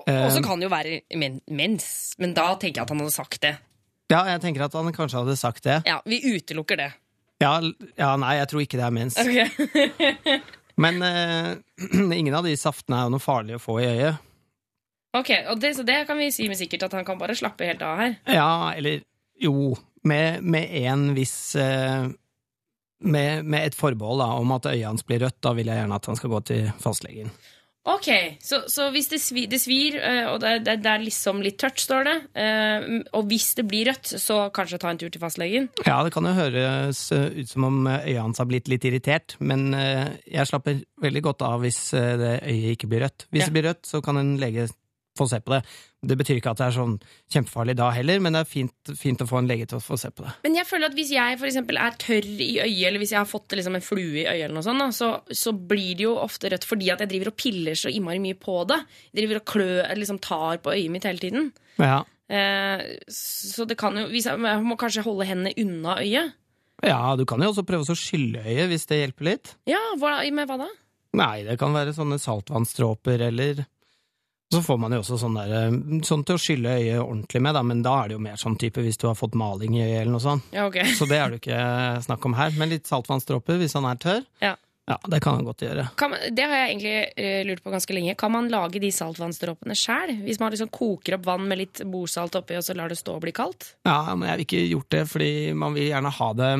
[0.00, 0.44] Og så Eh.
[0.46, 2.14] kan det jo være men, mens.
[2.18, 3.54] Men da tenker jeg at han hadde sagt det.
[4.10, 5.82] ja, jeg tenker at han kanskje hadde sagt det.
[5.86, 6.92] Ja, Vi utelukker det.
[7.40, 7.60] Ja,
[7.96, 9.16] ja nei, jeg tror ikke det er mens.
[9.16, 9.32] Ok,
[10.80, 11.54] Men uh,
[12.20, 14.26] ingen av de saftene er jo noe farlig å få i øyet.
[15.18, 17.82] Ok, det, Så det kan vi si med sikkert at han kan bare slappe helt
[17.82, 18.16] av her.
[18.30, 19.02] Ja, eller
[19.42, 19.74] jo,
[20.06, 22.06] med, med en viss uh,
[23.00, 25.98] med, med et forbehold da, om at øyet hans blir rødt, da vil jeg gjerne
[25.98, 27.32] at han skal gå til fastlegen.
[27.88, 28.08] Ok,
[28.44, 31.56] Så, så hvis det svir, det svir eh, og det, det, det er liksom litt
[31.62, 35.22] tørt, står det, eh, og hvis det blir rødt, så kanskje ta en tur til
[35.22, 35.70] fastlegen?
[35.86, 39.38] Ja, det kan jo høres eh, ut som om øyet hans har blitt litt irritert,
[39.40, 43.26] men jeg slapper veldig godt av hvis det øyet ikke blir rødt.
[43.32, 43.48] Hvis Ja.
[43.48, 44.68] det blir rødt, så kan en lege
[45.18, 45.60] få se på det.
[46.10, 46.94] Det betyr ikke at det er sånn
[47.32, 49.98] kjempefarlig da heller, men det er fint, fint å få en lege til å få
[50.00, 50.36] se på det.
[50.46, 53.20] Men jeg føler at hvis jeg for eksempel er tørr i øyet, eller hvis jeg
[53.20, 55.10] har fått liksom en flue i øyet, eller noe sånt, da, så,
[55.42, 58.38] så blir det jo ofte rødt fordi at jeg driver og piller så innmari mye
[58.40, 58.80] på det.
[59.10, 59.68] Jeg driver og klø,
[59.98, 61.52] liksom tar på øyet mitt hele tiden.
[61.80, 66.36] Ja, Eh, så det kan jo jeg, jeg må kanskje holde hendene unna øyet.
[66.86, 69.52] ja du kan jo også prøve å skylle øyet hvis det hjelper litt.
[69.66, 70.68] Ja, hva, med hva da?
[71.18, 73.64] Nei, det kan være sånne saltvannsdråper, eller
[74.50, 75.74] Så får man jo også sånn, der,
[76.06, 78.56] sånn til å skylle øyet ordentlig med, da, men da er det jo mer sånn
[78.58, 80.48] type hvis du har fått maling i øyet eller noe sånt.
[80.56, 80.90] Ja, okay.
[80.98, 81.60] Så det er det ikke
[82.08, 82.50] snakk om her.
[82.58, 84.56] Men litt saltvannsdråper hvis han er tørr, Ja.
[84.90, 85.84] ja, det kan han godt gjøre.
[86.00, 88.16] Kan man, det har jeg egentlig uh, lurt på ganske lenge.
[88.18, 90.16] Kan man lage de saltvannsdråpene sjæl?
[90.26, 93.14] Hvis man liksom koker opp vann med litt bordsalt oppi, og så lar det stå
[93.20, 93.76] og bli kaldt?
[93.86, 96.52] Ja, men jeg har ikke gjort det, fordi man vil gjerne ha det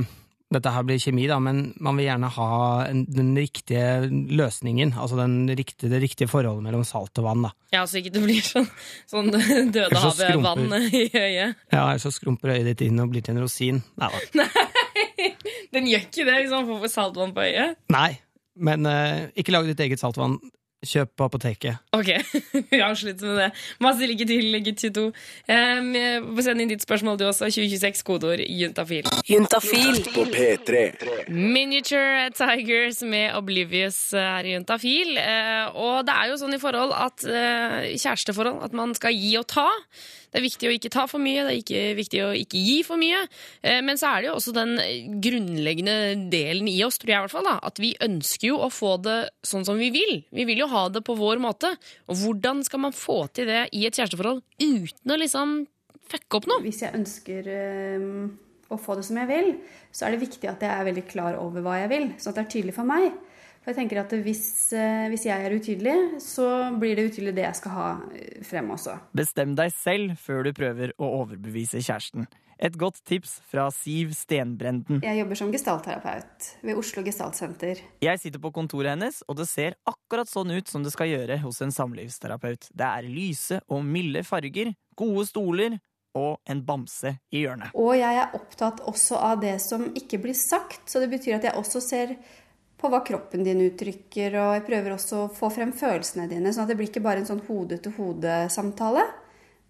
[0.51, 2.49] dette her blir kjemi, da, men man vil gjerne ha
[2.89, 4.97] en, den riktige løsningen.
[4.99, 7.45] Altså den riktige, det riktige forholdet mellom salt og vann.
[7.47, 7.53] da.
[7.77, 8.67] Ja, så ikke det blir sånn,
[9.11, 9.31] sånn
[9.77, 11.61] så havet-vann i øyet.
[11.71, 13.79] Ja, Ellers så skrumper øyet ditt inn og blir til en rosin.
[14.01, 14.49] Nei da.
[15.75, 17.79] Den gjør ikke det hvis man får saltvann på øyet.
[17.95, 18.11] Nei,
[18.59, 20.41] men uh, ikke lag ditt eget saltvann.
[20.81, 21.77] Kjøp på apoteket.
[21.93, 22.09] Ok,
[22.71, 23.49] vi avslutter med det.
[23.85, 25.03] Masse lykke til, gutt 22.
[25.53, 27.51] Um, send inn ditt spørsmål du også.
[27.53, 29.11] 2026, kodeord juntafil.
[29.29, 30.01] Juntafil.
[30.15, 30.87] På P3.
[31.29, 35.19] Miniature Tigers med Oblivious er i juntafil.
[35.21, 39.35] Uh, og det er jo sånn i forhold at uh, kjæresteforhold at man skal gi
[39.43, 39.69] og ta.
[40.31, 42.77] Det er viktig å ikke ta for mye, det er ikke viktig å ikke gi
[42.87, 43.25] for mye.
[43.63, 44.77] Eh, Men så er det jo også den
[45.23, 48.71] grunnleggende delen i oss, tror jeg i hvert fall, da, at vi ønsker jo å
[48.73, 50.21] få det sånn som vi vil.
[50.31, 51.73] Vi vil jo ha det på vår måte.
[52.09, 55.57] Og hvordan skal man få til det i et kjæresteforhold uten å liksom
[56.11, 56.63] fucke opp noe?
[56.65, 58.07] Hvis jeg ønsker eh,
[58.71, 59.51] å få det som jeg vil,
[59.91, 62.41] så er det viktig at jeg er veldig klar over hva jeg vil, sånn at
[62.41, 63.11] det er tydelig for meg.
[63.71, 67.45] For jeg tenker at hvis, eh, hvis jeg er utydelig, så blir det utydelig det
[67.45, 68.97] jeg skal ha eh, frem også.
[69.15, 72.27] Bestem deg selv før du prøver å overbevise kjæresten.
[72.59, 74.99] Et godt tips fra Siv Stenbrenden.
[75.07, 77.79] Jeg jobber som gestaltterapeut ved Oslo Gestaltsenter.
[78.03, 81.39] Jeg sitter på kontoret hennes, og det ser akkurat sånn ut som det skal gjøre
[81.45, 82.73] hos en samlivsterapeut.
[82.75, 85.79] Det er lyse og milde farger, gode stoler
[86.19, 87.75] og en bamse i hjørnet.
[87.79, 91.47] Og jeg er opptatt også av det som ikke blir sagt, så det betyr at
[91.47, 92.17] jeg også ser
[92.81, 96.65] på hva kroppen din uttrykker, og jeg prøver også å få frem følelsene dine, sånn
[96.65, 99.05] at det blir ikke bare en sånn hode-til-hode-samtale,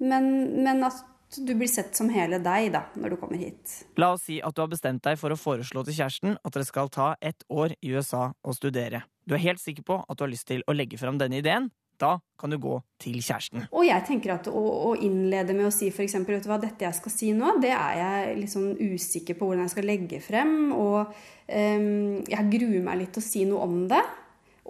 [0.07, 0.29] men,
[0.65, 1.03] men at
[1.37, 3.83] du blir sett som hele deg da, når du kommer hit.
[4.01, 6.67] La oss si at du har bestemt deg for å foreslå til kjæresten at dere
[6.67, 9.05] skal ta ett år i USA og studere.
[9.27, 11.71] Du er helt sikker på at du har lyst til å legge fram denne ideen.
[12.01, 13.67] Da kan du gå til kjæresten.
[13.77, 16.17] Og jeg tenker at å, å innlede med å si f.eks.
[16.25, 19.49] vet du hva, dette jeg skal si nå, det er jeg litt sånn usikker på
[19.49, 20.55] hvordan jeg skal legge frem.
[20.73, 21.91] Og um,
[22.25, 24.01] jeg gruer meg litt til å si noe om det.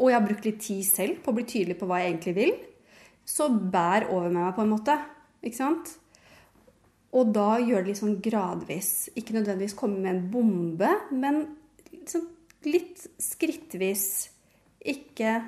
[0.01, 2.37] Og jeg har brukt litt tid selv på å bli tydelig på hva jeg egentlig
[2.41, 2.53] vil.
[3.31, 4.99] Så bær over med meg på en måte.
[5.45, 5.95] Ikke sant?
[7.17, 9.11] Og da gjør det litt sånn gradvis.
[9.19, 11.43] Ikke nødvendigvis komme med en bombe, men
[11.93, 12.27] liksom
[12.67, 14.05] litt skrittvis.
[14.91, 15.39] Ikke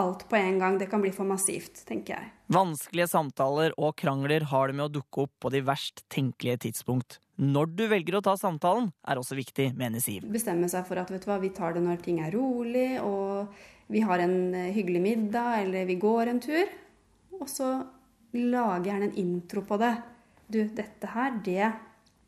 [0.00, 0.78] alt på en gang.
[0.78, 2.30] Det kan bli for massivt, tenker jeg.
[2.54, 7.18] Vanskelige samtaler og krangler har det med å dukke opp på de verst tenkelige tidspunkt.
[7.40, 10.26] Når du velger å ta samtalen, er også viktig, mener Siv.
[10.30, 13.50] Bestemme seg for at hva, vi tar det når ting er rolig, og
[13.90, 16.70] vi har en eh, hyggelig middag, eller vi går en tur.
[17.40, 17.72] Og så
[18.38, 19.94] lage gjerne en intro på det.
[20.46, 21.72] Du, dette her, det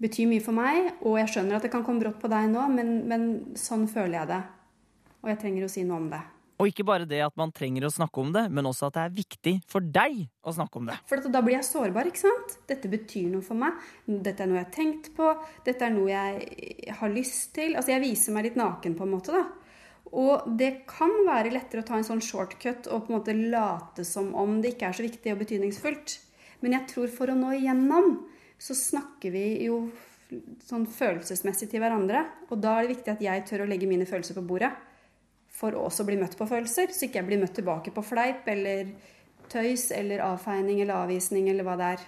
[0.03, 2.67] betyr mye for meg, og jeg skjønner at det kan komme brått på deg nå,
[2.73, 4.43] men, men sånn føler jeg det.
[5.23, 6.23] Og jeg trenger å si noe om det.
[6.57, 9.03] Og ikke bare det at man trenger å snakke om det, men også at det
[9.03, 10.97] er viktig for deg å snakke om det.
[11.09, 12.57] For da blir jeg sårbar, ikke sant?
[12.71, 13.77] Dette betyr noe for meg.
[14.09, 15.35] Dette er noe jeg har tenkt på.
[15.67, 17.77] Dette er noe jeg har lyst til.
[17.77, 19.45] Altså, jeg viser meg litt naken, på en måte, da.
[20.17, 24.07] Og det kan være lettere å ta en sånn shortcut og på en måte late
[24.07, 26.19] som om det ikke er så viktig og betydningsfullt.
[26.63, 28.21] Men jeg tror for å nå igjennom,
[28.57, 29.83] så snakker vi jo
[30.65, 32.23] sånn følelsesmessig til hverandre.
[32.49, 34.73] Og da er det viktig at jeg tør å legge mine følelser på bordet
[35.57, 38.49] for å også bli møtt på følelser, så ikke jeg blir møtt tilbake på fleip
[38.53, 38.93] eller
[39.53, 42.07] tøys eller avfeining eller avvisning eller hva det er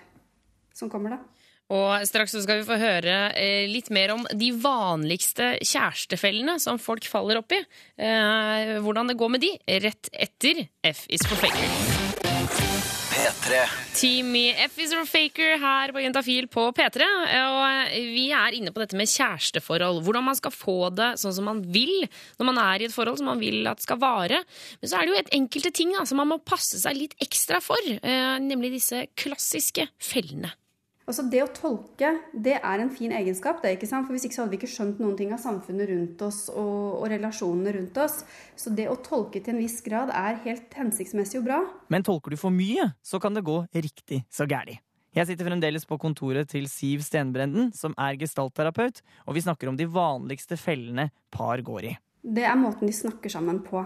[0.76, 1.37] som kommer, da.
[1.74, 6.80] Og straks så skal vi få høre eh, litt mer om de vanligste kjærestefellene som
[6.80, 7.62] folk faller opp i.
[7.98, 9.52] hvordan det går med de,
[9.84, 12.16] rett etter F is for faker.
[13.18, 13.60] P3.
[13.94, 17.06] Team i F is for faker her på Jentafil på P3.
[17.40, 20.02] Og vi er inne på dette med kjæresteforhold.
[20.06, 22.06] Hvordan man skal få det sånn som man vil
[22.38, 24.44] når man er i et forhold som man vil at skal vare.
[24.78, 27.60] Men så er det jo et enkelte ting som man må passe seg litt ekstra
[27.64, 27.90] for.
[27.98, 30.54] Eh, nemlig disse klassiske fellene.
[31.08, 33.62] Altså Det å tolke det er en fin egenskap.
[33.62, 34.06] det, ikke sant?
[34.06, 37.00] For Hvis ikke så hadde vi ikke skjønt noen ting av samfunnet rundt oss og,
[37.00, 38.20] og relasjonene rundt oss.
[38.56, 41.62] Så det å tolke til en viss grad er helt hensiktsmessig og bra.
[41.88, 44.76] Men tolker du for mye, så kan det gå riktig så gæli.
[45.16, 49.78] Jeg sitter fremdeles på kontoret til Siv Stenbrenden, som er gestaltterapeut, og vi snakker om
[49.78, 51.94] de vanligste fellene par går i.
[52.22, 53.80] Det er måten de snakker sammen på.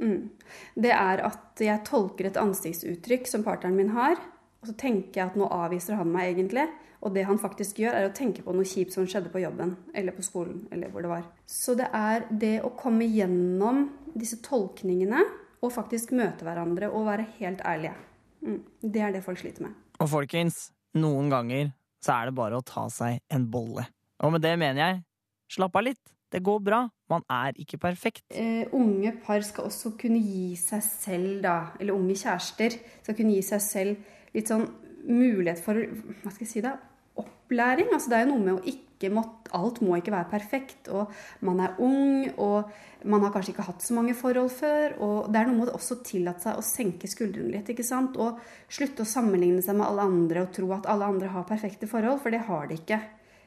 [0.00, 0.32] Mm.
[0.74, 4.18] Det er at jeg tolker et ansiktsuttrykk som partneren min har,
[4.64, 6.64] og så tenker jeg at nå avviser han meg egentlig.
[7.04, 9.74] Og det han faktisk gjør, er å tenke på noe kjipt som skjedde på jobben
[9.92, 10.62] eller på skolen.
[10.72, 11.26] eller hvor det var.
[11.44, 15.20] Så det er det å komme gjennom disse tolkningene
[15.60, 17.92] og faktisk møte hverandre og være helt ærlige.
[18.40, 18.62] Mm.
[18.80, 19.76] Det er det folk sliter med.
[20.00, 23.84] Og folkens, noen ganger så er det bare å ta seg en bolle.
[24.24, 25.04] Og med det mener jeg,
[25.52, 26.02] slapp av litt.
[26.32, 26.80] Det går bra.
[27.12, 28.24] Man er ikke perfekt.
[28.32, 33.36] Eh, unge par skal også kunne gi seg selv, da, eller unge kjærester, skal kunne
[33.36, 34.66] gi seg selv litt sånn
[35.04, 36.76] mulighet for hva skal jeg si da,
[37.20, 37.92] opplæring.
[37.92, 40.88] Altså det er jo noe med å ikke måtte, Alt må ikke være perfekt.
[40.90, 41.12] Og
[41.46, 42.70] man er ung, og
[43.06, 44.96] man har kanskje ikke hatt så mange forhold før.
[45.04, 47.70] Og det er noe med å også tillate seg å senke skuldrene litt.
[47.70, 48.18] ikke sant?
[48.18, 51.90] Og slutte å sammenligne seg med alle andre og tro at alle andre har perfekte
[51.90, 53.02] forhold, for det har de ikke.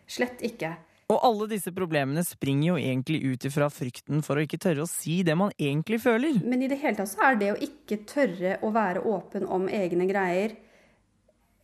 [0.08, 0.78] Slett ikke.
[1.08, 4.90] Og alle disse problemene springer jo egentlig ut ifra frykten for å ikke tørre å
[4.92, 6.40] si det man egentlig føler.
[6.44, 9.70] Men i det hele tatt så er det å ikke tørre å være åpen om
[9.72, 10.58] egne greier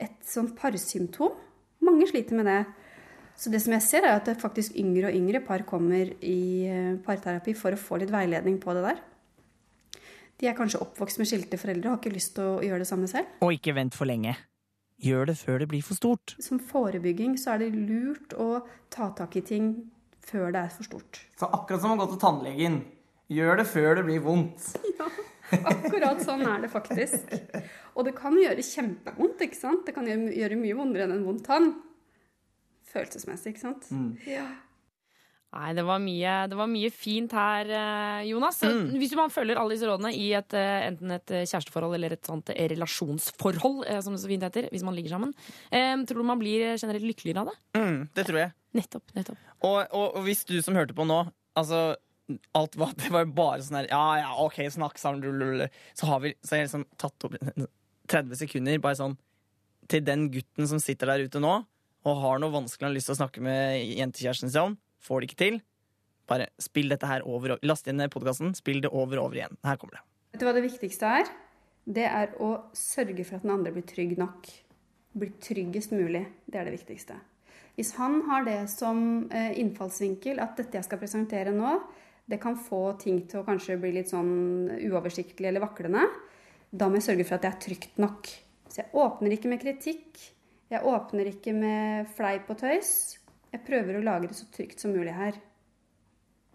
[0.02, 1.36] et sånn parsymptom.
[1.84, 2.62] Mange sliter med det.
[3.36, 6.40] Så det som jeg ser, er at det faktisk yngre og yngre par kommer i
[6.70, 9.02] eh, parterapi for å få litt veiledning på det der.
[10.40, 12.90] De er kanskje oppvokst med skilte foreldre og har ikke lyst til å gjøre det
[12.90, 13.30] samme selv.
[13.46, 14.36] Og ikke vent for lenge.
[15.04, 16.36] gjør det før det blir for stort.
[16.40, 19.74] Som forebygging så er det lurt å ta tak i ting
[20.24, 21.20] før det er for stort.
[21.40, 22.82] Så akkurat som å gå til tannlegen.
[23.34, 24.70] Gjør det før det blir vondt.
[25.52, 27.34] Akkurat sånn er det faktisk.
[27.94, 29.86] Og det kan gjøre kjempevondt, ikke sant?
[29.88, 31.74] Det kan gjøre, mye vondere enn en vond tann.
[32.94, 33.90] Følelsesmessig, ikke sant?
[34.30, 34.46] Ja.
[35.54, 37.68] Nei, det var mye, det var mye fint her,
[38.26, 38.58] Jonas.
[38.64, 38.96] Jonas.
[38.98, 42.26] Hvis man følger alle disse rådene i et, eh, enten et eh, kjæresteforhold eller et
[42.26, 45.36] sånt relasjonsforhold, eh, som det så fint heter, hvis man ligger sammen,
[45.70, 47.56] eh, tror du man blir generelt lykkeligere av det?
[47.78, 48.56] Mm, det tror jeg.
[48.74, 49.14] Nettopp.
[49.14, 49.46] nettopp.
[49.62, 51.22] Og, og, og hvis du som hørte på nå
[51.54, 51.94] Altså,
[52.58, 55.68] alt var, det var bare sånn her Ja, ja, OK, snakk sammen, lululul.
[55.98, 57.38] Så har vi så har jeg liksom tatt opp
[58.14, 59.20] 30 sekunder bare sånn
[59.92, 61.54] til den gutten som sitter der ute nå
[62.04, 65.22] og har noe vanskelig han har lyst til å snakke med jentekjæresten sin om, får
[65.22, 65.60] det ikke til.
[66.28, 69.60] Bare spill dette her over og Last inn podkasten, spill det over og over igjen.
[69.64, 70.04] Her kommer det.
[70.34, 71.32] Vet du hva det viktigste er?
[71.84, 74.50] Det er å sørge for at den andre blir trygg nok.
[75.20, 76.26] Blir tryggest mulig.
[76.48, 77.20] Det er det viktigste.
[77.78, 81.76] Hvis han har det som eh, innfallsvinkel at dette jeg skal presentere nå,
[82.30, 86.06] det kan få ting til å kanskje bli litt sånn uoversiktlig eller vaklende,
[86.74, 88.30] da må jeg sørge for at det er trygt nok.
[88.72, 90.22] Så jeg åpner ikke med kritikk.
[90.74, 92.94] Jeg åpner ikke med fleip og tøys.
[93.54, 95.38] Jeg prøver å lage det så trygt som mulig her.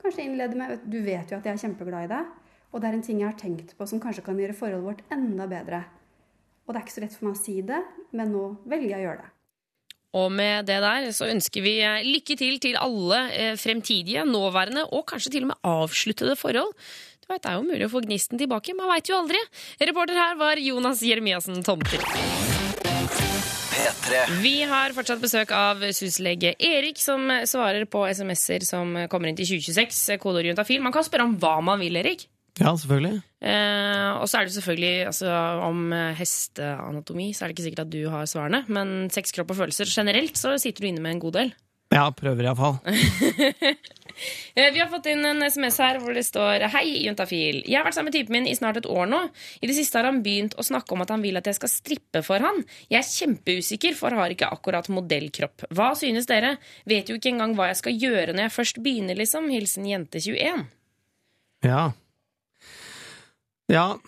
[0.02, 2.34] Kanskje innlede med Du vet jo at jeg er kjempeglad i deg.
[2.72, 5.14] Og det er en ting jeg har tenkt på som kanskje kan gjøre forholdet vårt
[5.14, 5.84] enda bedre.
[6.66, 7.78] Og det er ikke så lett for meg å si det,
[8.18, 9.30] men nå velger jeg å gjøre det.
[10.16, 14.86] Og med det der så ønsker vi eh, lykke til til alle eh, fremtidige, nåværende
[14.88, 16.72] og kanskje til og med avsluttede forhold.
[17.20, 19.40] Du vet, Det er jo mulig å få gnisten tilbake, man veit jo aldri.
[19.84, 22.00] Reporter her var Jonas Jeremiassen Tomter.
[23.78, 24.22] P3.
[24.40, 29.46] Vi har fortsatt besøk av syslege Erik, som svarer på SMS-er som kommer inn til
[29.60, 30.16] 2026.
[30.24, 30.80] Kodeorientafil.
[30.82, 32.24] Man kan spørre om hva man vil, Erik.
[32.58, 33.20] Ja, selvfølgelig.
[33.38, 35.30] Eh, og så er det selvfølgelig altså,
[35.62, 38.64] om eh, hesteanatomi, så er det ikke sikkert at du har svarene.
[38.66, 41.54] Men sex, kropp og følelser generelt, så sitter du inne med en god del.
[41.94, 42.80] Ja, prøver iallfall.
[44.58, 47.60] Eh, Vi har fått inn en SMS her hvor det står Hei, juntafil.
[47.62, 49.20] Jeg har vært sammen med typen min i snart et år nå.
[49.62, 51.70] I det siste har han begynt å snakke om at han vil at jeg skal
[51.70, 52.58] strippe for han.
[52.90, 55.68] Jeg er kjempeusikker, for har ikke akkurat modellkropp.
[55.70, 56.56] Hva synes dere?
[56.90, 59.46] Vet jo ikke engang hva jeg skal gjøre når jeg først begynner, liksom.
[59.54, 60.66] Hilsen jente21.
[61.68, 61.84] Ja.
[63.68, 63.98] Ja,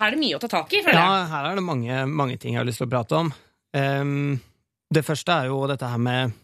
[0.00, 2.38] Her er det mye å ta tak i, føler ja her er det mange, mange
[2.40, 3.28] ting jeg har lyst til å prate om.
[3.76, 4.40] Um,
[4.94, 6.34] det første er jo dette her med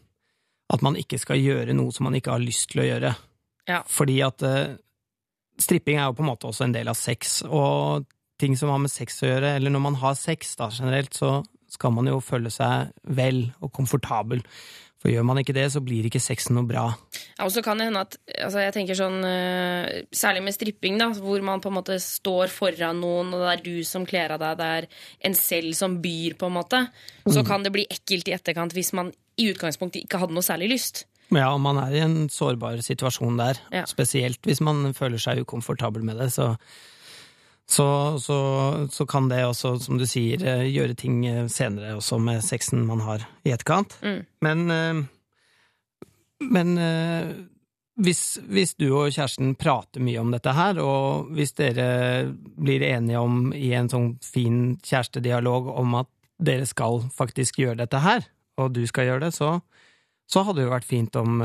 [0.70, 3.10] at man ikke skal gjøre noe som man ikke har lyst til å gjøre.
[3.66, 3.80] Ja.
[3.90, 4.76] Fordi at uh,
[5.60, 8.06] stripping er jo på en måte også en del av sex, og
[8.40, 11.40] ting som har med sex å gjøre, eller når man har sex da generelt, så
[11.70, 14.42] skal man jo føle seg vel og komfortabel.
[15.00, 16.82] For gjør man ikke det, så blir ikke sexen noe bra.
[17.38, 20.98] Ja, og så kan det hende at altså jeg tenker sånn, eh, Særlig med stripping,
[21.00, 24.34] da, hvor man på en måte står foran noen, og det er du som kler
[24.36, 24.88] av deg, det er
[25.30, 26.82] en selv som byr, på en måte.
[27.30, 30.68] Så kan det bli ekkelt i etterkant hvis man i utgangspunktet ikke hadde noe særlig
[30.74, 31.04] lyst.
[31.32, 33.84] Ja, og man er i en sårbar situasjon der, Ja.
[33.86, 36.56] spesielt hvis man føler seg ukomfortabel med det, så,
[37.70, 38.38] så, så,
[38.90, 42.82] så kan det også, som du sier, eh, gjøre ting eh, senere også med sexen
[42.88, 43.94] man har i etterkant.
[44.02, 44.20] Mm.
[44.42, 45.02] Men, eh,
[46.50, 46.72] men
[48.00, 51.86] hvis, hvis du og kjæresten prater mye om dette her, og hvis dere
[52.32, 58.00] blir enige om i en sånn fin kjærestedialog om at dere skal faktisk gjøre dette
[58.02, 58.24] her,
[58.58, 59.58] og du skal gjøre det, så,
[60.26, 61.44] så hadde det jo vært fint om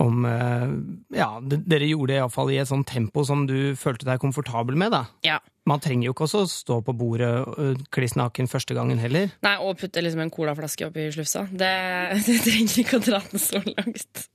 [0.00, 0.68] om eh,
[1.16, 4.92] Ja, dere gjorde det iallfall i et sånt tempo som du følte deg komfortabel med,
[4.92, 5.04] da.
[5.24, 5.38] Ja.
[5.66, 9.32] Man trenger jo ikke også å stå på bordet uh, kliss naken første gangen heller.
[9.42, 11.46] Nei, Og putte liksom en colaflaske oppi slufsa.
[11.50, 11.72] Det,
[12.28, 14.26] det trenger ikke å dra den så langt.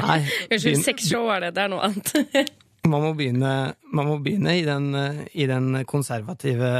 [0.00, 0.18] Nei,
[0.50, 1.52] Unnskyld, sexshow er det.
[1.58, 2.52] Det er noe annet.
[2.92, 3.54] man må begynne,
[3.94, 6.72] man må begynne i, den, eh, i den konservative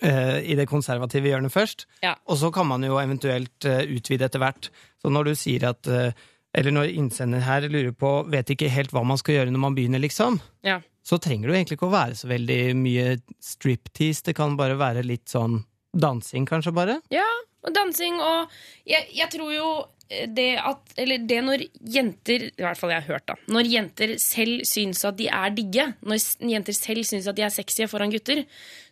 [0.00, 2.14] eh, I det konservative hjørnet først, Ja.
[2.24, 4.70] og så kan man jo eventuelt utvide etter hvert.
[5.02, 5.88] Så når du sier at
[6.54, 9.76] Eller når innsender her lurer på vet ikke helt hva man skal gjøre når man
[9.76, 10.80] begynner, liksom, Ja.
[11.06, 14.22] så trenger det jo egentlig ikke å være så veldig mye striptease.
[14.24, 15.62] Det kan bare være litt sånn
[15.96, 17.00] dansing, kanskje, bare.
[17.10, 17.26] Ja,
[17.66, 18.50] og dansing og
[18.88, 19.70] jeg, jeg tror jo
[20.34, 23.34] det at Eller det når jenter I hvert fall jeg har hørt, da.
[23.46, 26.18] Når jenter selv syns at de er digge, når
[26.50, 28.42] jenter selv syns at de er sexy foran gutter,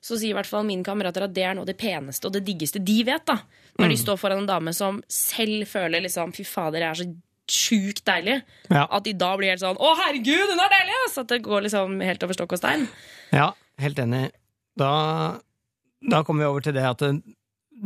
[0.00, 2.36] så sier i hvert fall mine kamerater at det er noe av det peneste og
[2.36, 3.24] det diggeste de vet.
[3.26, 3.40] da
[3.80, 7.08] Når de står foran en dame som selv føler liksom Fy fader, jeg er så
[7.52, 8.40] sjukt deilig.
[8.70, 8.86] Ja.
[8.90, 10.98] At de da blir helt sånn Å, herregud, hun er deilig!
[11.14, 12.86] Så At det går liksom helt over stokk og stein.
[13.32, 14.28] Ja, helt enig.
[14.78, 14.92] Da,
[16.10, 17.12] da kommer vi over til det at det,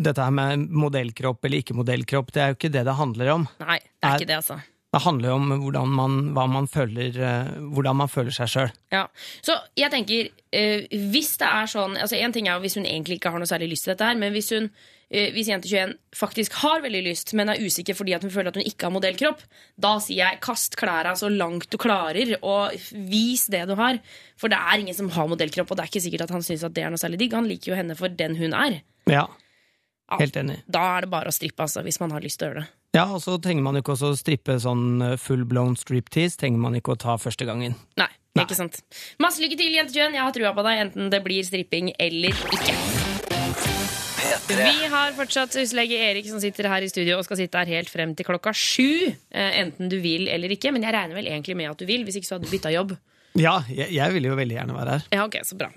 [0.08, 3.48] dette her med modellkropp eller ikke modellkropp, det er jo ikke det det handler om.
[3.62, 4.60] Nei, det er Er- ikke det, altså.
[4.92, 6.16] Det handler jo om hvordan man,
[6.52, 8.72] man føler, eh, hvordan man føler seg sjøl.
[8.92, 9.06] Ja,
[9.40, 10.84] så jeg tenker eh,
[11.14, 13.70] Hvis det er sånn altså En ting er hvis hun egentlig ikke har noe særlig
[13.70, 15.01] lyst til dette her, men hvis hun eh,
[15.34, 18.56] hvis jente 21 faktisk har veldig lyst, men er usikker fordi at hun føler at
[18.56, 19.42] hun ikke har modellkropp,
[19.76, 22.72] da sier jeg kast klærne så langt du klarer, og
[23.12, 24.00] vis det du har.
[24.40, 26.64] For det er ingen som har modellkropp, og det er ikke sikkert at han syns
[26.72, 27.36] det er noe særlig digg.
[27.36, 28.80] Han liker jo henne for den hun er.
[29.10, 29.26] Ja,
[30.12, 30.18] Ja.
[30.18, 30.58] helt enig.
[30.68, 32.68] Da er det bare å strippe, altså, hvis man har lyst til å gjøre det.
[32.94, 36.36] Ja, og så trenger man jo ikke også å strippe sånn eh, full blown striptease,
[36.36, 37.76] trenger man ikke å ta første gangen.
[37.96, 38.44] Nei, Nei.
[38.44, 38.82] ikke sant.
[39.18, 40.12] Masse lykke til, jente 21.
[40.18, 43.01] Jeg har trua på deg, enten det blir stripping eller ikke.
[44.48, 44.66] P3.
[44.80, 47.90] Vi har fortsatt huslege Erik som sitter her i studio og skal sitte her helt
[47.92, 49.12] frem til klokka sju.
[49.30, 52.02] Eh, enten du vil eller ikke, men jeg regner vel egentlig med at du vil.
[52.06, 52.96] Hvis ikke så hadde du bytta jobb.
[53.38, 55.04] Ja, jeg, jeg ville jo veldig gjerne være her.
[55.14, 55.70] Ja, ok, så bra.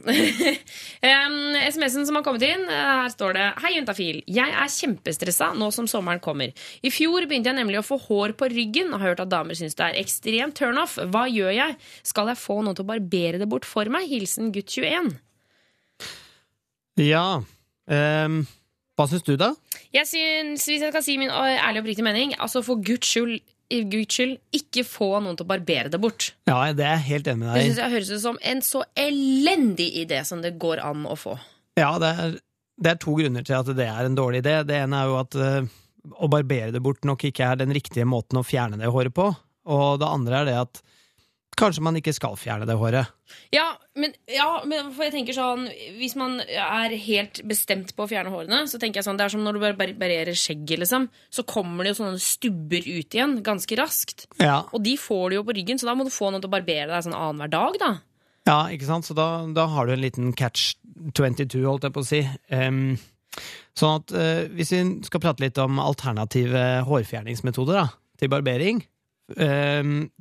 [1.70, 4.20] SMS-en som har kommet inn, eh, her står det Hei, juntafil.
[4.28, 6.52] Jeg er kjempestressa nå som sommeren kommer.
[6.84, 9.56] I fjor begynte jeg nemlig å få hår på ryggen og har hørt at damer
[9.56, 10.98] syns det er ekstremt turnoff.
[11.14, 11.80] Hva gjør jeg?
[12.04, 14.10] Skal jeg få noen til å barbere det bort for meg?
[14.12, 15.14] Hilsen gutt 21.
[17.06, 17.28] Ja,
[17.92, 18.44] ehm,
[18.96, 19.52] hva syns du da?
[19.94, 23.12] Jeg synes, hvis jeg skal si min øh, ærlige og oppriktige mening, altså for guds
[23.12, 23.40] skyld,
[23.74, 26.30] i Guds skyld, ikke få noen til å barbere det bort.
[26.48, 28.62] Ja, det er jeg helt enig med deg Det synes jeg høres ut som en
[28.66, 31.34] så elendig idé som det går an å få.
[31.80, 32.36] Ja, det er,
[32.86, 34.60] det er to grunner til at det er en dårlig idé.
[34.70, 35.74] Det ene er jo at uh,
[36.14, 39.32] å barbere det bort nok ikke er den riktige måten å fjerne det håret på.
[39.74, 40.84] Og det andre er det at
[41.60, 43.12] kanskje man ikke skal fjerne det håret.
[43.54, 43.66] Ja,
[43.98, 45.66] men, ja, men for jeg tenker sånn
[45.98, 49.34] Hvis man er helt bestemt på å fjerne hårene, så tenker jeg sånn det er
[49.34, 51.08] som når du bare barberer skjegget, liksom.
[51.34, 54.28] Så kommer det jo sånne stubber ut igjen ganske raskt.
[54.42, 56.52] Ja, Og de får du jo på ryggen, så da må du få noen til
[56.52, 57.92] å barbere deg sånn annenhver dag, da.
[58.52, 59.10] ja ikke sant?
[59.10, 60.76] Så da, da har du en liten catch
[61.16, 62.24] 22, holdt jeg på å si.
[62.52, 62.98] Um,
[63.76, 67.88] sånn at uh, hvis vi skal prate litt om alternative hårfjerningsmetoder da,
[68.20, 68.84] til barbering,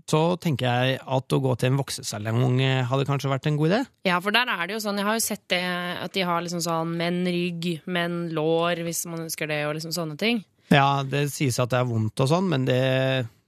[0.09, 3.72] så tenker jeg at å gå til en voksesalong eh, hadde kanskje vært en god
[3.72, 3.82] idé.
[4.09, 5.61] Ja, for der er det jo sånn, jeg har jo sett det
[6.00, 9.92] at de har liksom sånn menn rygg, menn lår, hvis man ønsker det, og liksom
[9.96, 10.40] sånne ting.
[10.72, 12.80] Ja, det sies at det er vondt og sånn, men det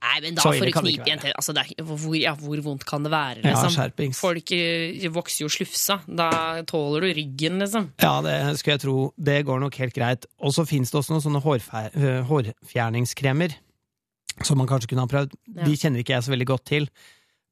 [0.07, 1.33] Nei, men da Så får du knipe igjen til.
[1.35, 3.73] Altså, det er, hvor, ja, hvor vondt kan det være, Ja, liksom?
[3.75, 4.21] skjerpings.
[4.21, 5.97] Folk eh, vokser jo slufsa.
[6.07, 6.29] Da
[6.69, 7.89] tåler du ryggen, liksom.
[8.05, 8.97] Ja, det skulle jeg tro.
[9.17, 10.29] Det går nok helt greit.
[10.39, 13.57] Og så fins det også noen sånne øh, hårfjerningskremer
[14.45, 15.37] som man kanskje kunne ha prøvd.
[15.55, 15.65] Ja.
[15.65, 16.89] De kjenner ikke jeg så veldig godt til.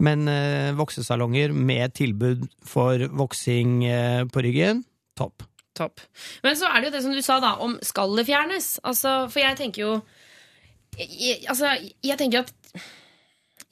[0.02, 4.82] Men eh, voksesalonger med tilbud for voksing eh, på ryggen,
[5.18, 5.46] topp.
[5.74, 6.02] Topp.
[6.42, 8.76] Men så er det jo det som du sa, da, om skal det fjernes?
[8.86, 9.94] Altså, for jeg tenker jo
[10.98, 11.72] jeg, Altså,
[12.06, 12.52] jeg tenker at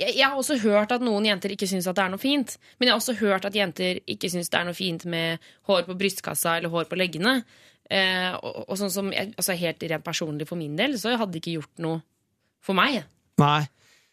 [0.01, 2.57] jeg, jeg har også hørt at noen jenter ikke syns at det er noe fint.
[2.79, 5.85] Men jeg har også hørt at jenter ikke syns det er noe fint med hår
[5.87, 7.41] på brystkassa eller hår på leggene.
[7.93, 11.35] Eh, og, og sånn som, jeg, altså Helt rent personlig for min del, så hadde
[11.35, 12.01] det ikke gjort noe
[12.63, 13.03] for meg.
[13.43, 13.61] Nei.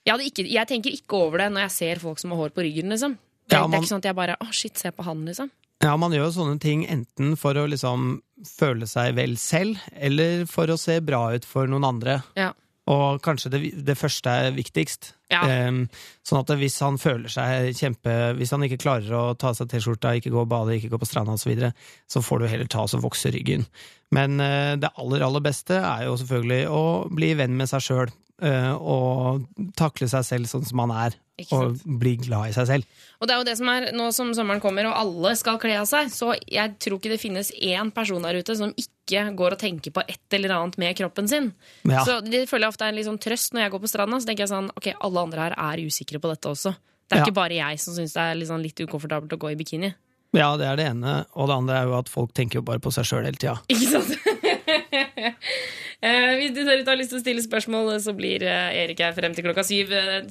[0.07, 2.65] Jeg, ikke, jeg tenker ikke over det når jeg ser folk som har hår på
[2.65, 2.89] ryggen.
[2.89, 5.25] liksom Det, Ja, det er ikke sånn at jeg bare Å, shit, se på han,
[5.27, 5.51] liksom.
[5.79, 10.71] Ja, man gjør sånne ting enten for å liksom føle seg vel selv, eller for
[10.71, 12.17] å se bra ut for noen andre.
[12.39, 12.51] Ja.
[12.89, 15.13] Og kanskje det, det første er viktigst.
[15.31, 15.43] Ja.
[15.69, 15.83] Um,
[16.25, 19.69] sånn at hvis han føler seg kjempe Hvis han ikke klarer å ta av seg
[19.69, 21.69] T-skjorta, ikke gå og bade, ikke gå på stranda osv., så, videre,
[22.09, 23.67] så får du heller ta og vokse ryggen.
[24.15, 26.83] Men uh, det aller, aller beste er jo selvfølgelig å
[27.13, 28.15] bli venn med seg sjøl.
[28.41, 29.45] Og
[29.77, 31.15] takle seg selv sånn som man er,
[31.55, 32.87] og bli glad i seg selv.
[33.19, 35.77] Og det er jo det som er, nå som sommeren kommer og alle skal kle
[35.79, 39.55] av seg, så jeg tror ikke det finnes én person der ute som ikke går
[39.55, 41.51] og tenker på et eller annet med kroppen sin.
[41.87, 42.03] Ja.
[42.07, 44.19] Så det føler jeg ofte er en litt sånn trøst når jeg går på stranda.
[44.19, 46.75] Så tenker jeg sånn, ok, alle andre her er usikre på dette også.
[47.09, 47.25] Det er Ja.
[47.25, 49.93] ikke bare jeg som syns det er litt, sånn litt ukomfortabelt å gå i bikini.
[50.37, 51.25] Ja, det er det ene.
[51.33, 53.55] Og det andre er jo at folk tenker jo bare på seg sjøl hele tida.
[53.65, 54.13] Ikke sant?
[55.99, 59.33] Eh, hvis du har lyst til å stille spørsmål, så blir eh, Erik her frem
[59.35, 59.89] til klokka syv.
[59.91, 60.29] Eh,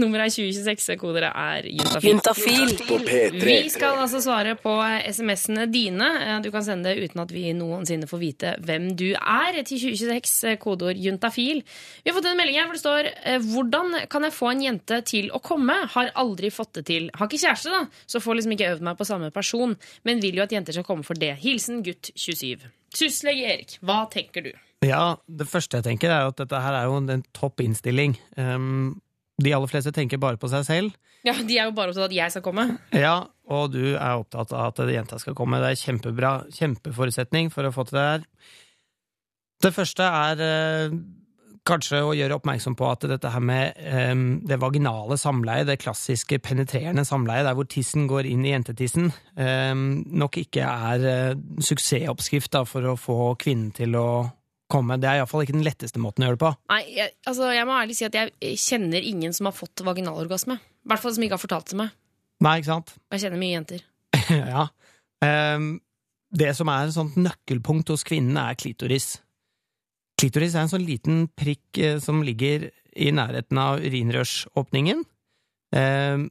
[0.00, 2.16] Nummeret er 2026, kodere er juntafil.
[2.16, 3.36] Juntafil.
[3.38, 4.72] Vi skal altså svare på
[5.14, 6.08] SMS-ene dine.
[6.24, 9.60] Eh, Du kan sende det uten at vi noensinne får vite hvem du er.
[9.62, 11.62] Til 2026, eh, kodeord juntafil.
[12.02, 14.66] Vi har fått en melding her hvor det står eh, Hvordan kan jeg få en
[14.66, 15.78] jente til å komme?
[15.94, 17.06] Har aldri fått det til.
[17.14, 19.78] Har ikke kjæreste, da, så får liksom ikke øvd meg på samme person.
[20.02, 21.36] Men vil jo at jenter skal komme for det.
[21.46, 22.66] Hilsen gutt 27.
[22.98, 24.54] Syslege Erik, hva tenker du?
[24.84, 28.16] Ja, det første jeg tenker er at dette her er jo en, en topp innstilling.
[28.36, 29.00] Um,
[29.42, 30.98] de aller fleste tenker bare på seg selv.
[31.24, 32.66] Ja, De er jo bare opptatt av at jeg skal komme.
[32.92, 33.16] Ja,
[33.48, 35.60] og du er opptatt av at jenta skal komme.
[35.62, 36.34] Det er kjempebra.
[36.52, 38.26] Kjempeforutsetning for å få til det her.
[39.64, 40.96] Det første er eh,
[41.64, 44.12] kanskje å gjøre oppmerksom på at dette her med eh,
[44.44, 49.08] det vaginale samleie, det klassiske penetrerende samleie, der hvor tissen går inn i jentetissen,
[49.40, 54.08] eh, nok ikke er eh, suksessoppskrift da, for å få kvinnen til å
[54.70, 54.98] komme.
[55.00, 56.52] Det er iallfall ikke den letteste måten å gjøre det på.
[56.72, 60.58] Nei, jeg, altså, jeg må ærlig si at jeg kjenner ingen som har fått vaginalorgasme.
[60.58, 61.98] I hvert fall som ikke har fortalt det til meg.
[62.44, 62.94] Nei, ikke sant?
[63.14, 63.84] Jeg kjenner mye jenter.
[64.54, 64.64] ja.
[65.24, 65.68] Um,
[66.34, 69.14] det som er et sånt nøkkelpunkt hos kvinnen, er klitoris.
[70.20, 75.02] Klitoris er en sånn liten prikk eh, som ligger i nærheten av urinrørsåpningen.
[75.74, 76.28] ehm,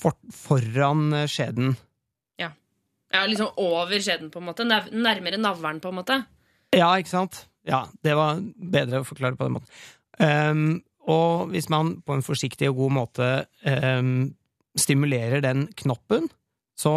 [0.00, 1.74] for, foran eh, skjeden.
[3.14, 4.64] Ja, liksom over skjeden, på en måte.
[4.66, 6.16] Nærmere navlen, på en måte.
[6.74, 7.44] Ja, ikke sant?
[7.64, 9.70] Ja, det var bedre å forklare på den måten.
[10.20, 13.28] Um, og hvis man på en forsiktig og god måte
[13.64, 14.34] um,
[14.78, 16.28] stimulerer den knoppen,
[16.78, 16.92] så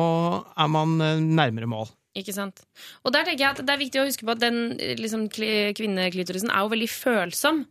[0.57, 1.89] er man eh, nærmere mål.
[2.17, 2.63] Ikke sant?
[3.05, 6.49] Og der tenker jeg at det er viktig å huske på at den liksom, kvinneklitorisen
[6.49, 7.61] er jo veldig følsom.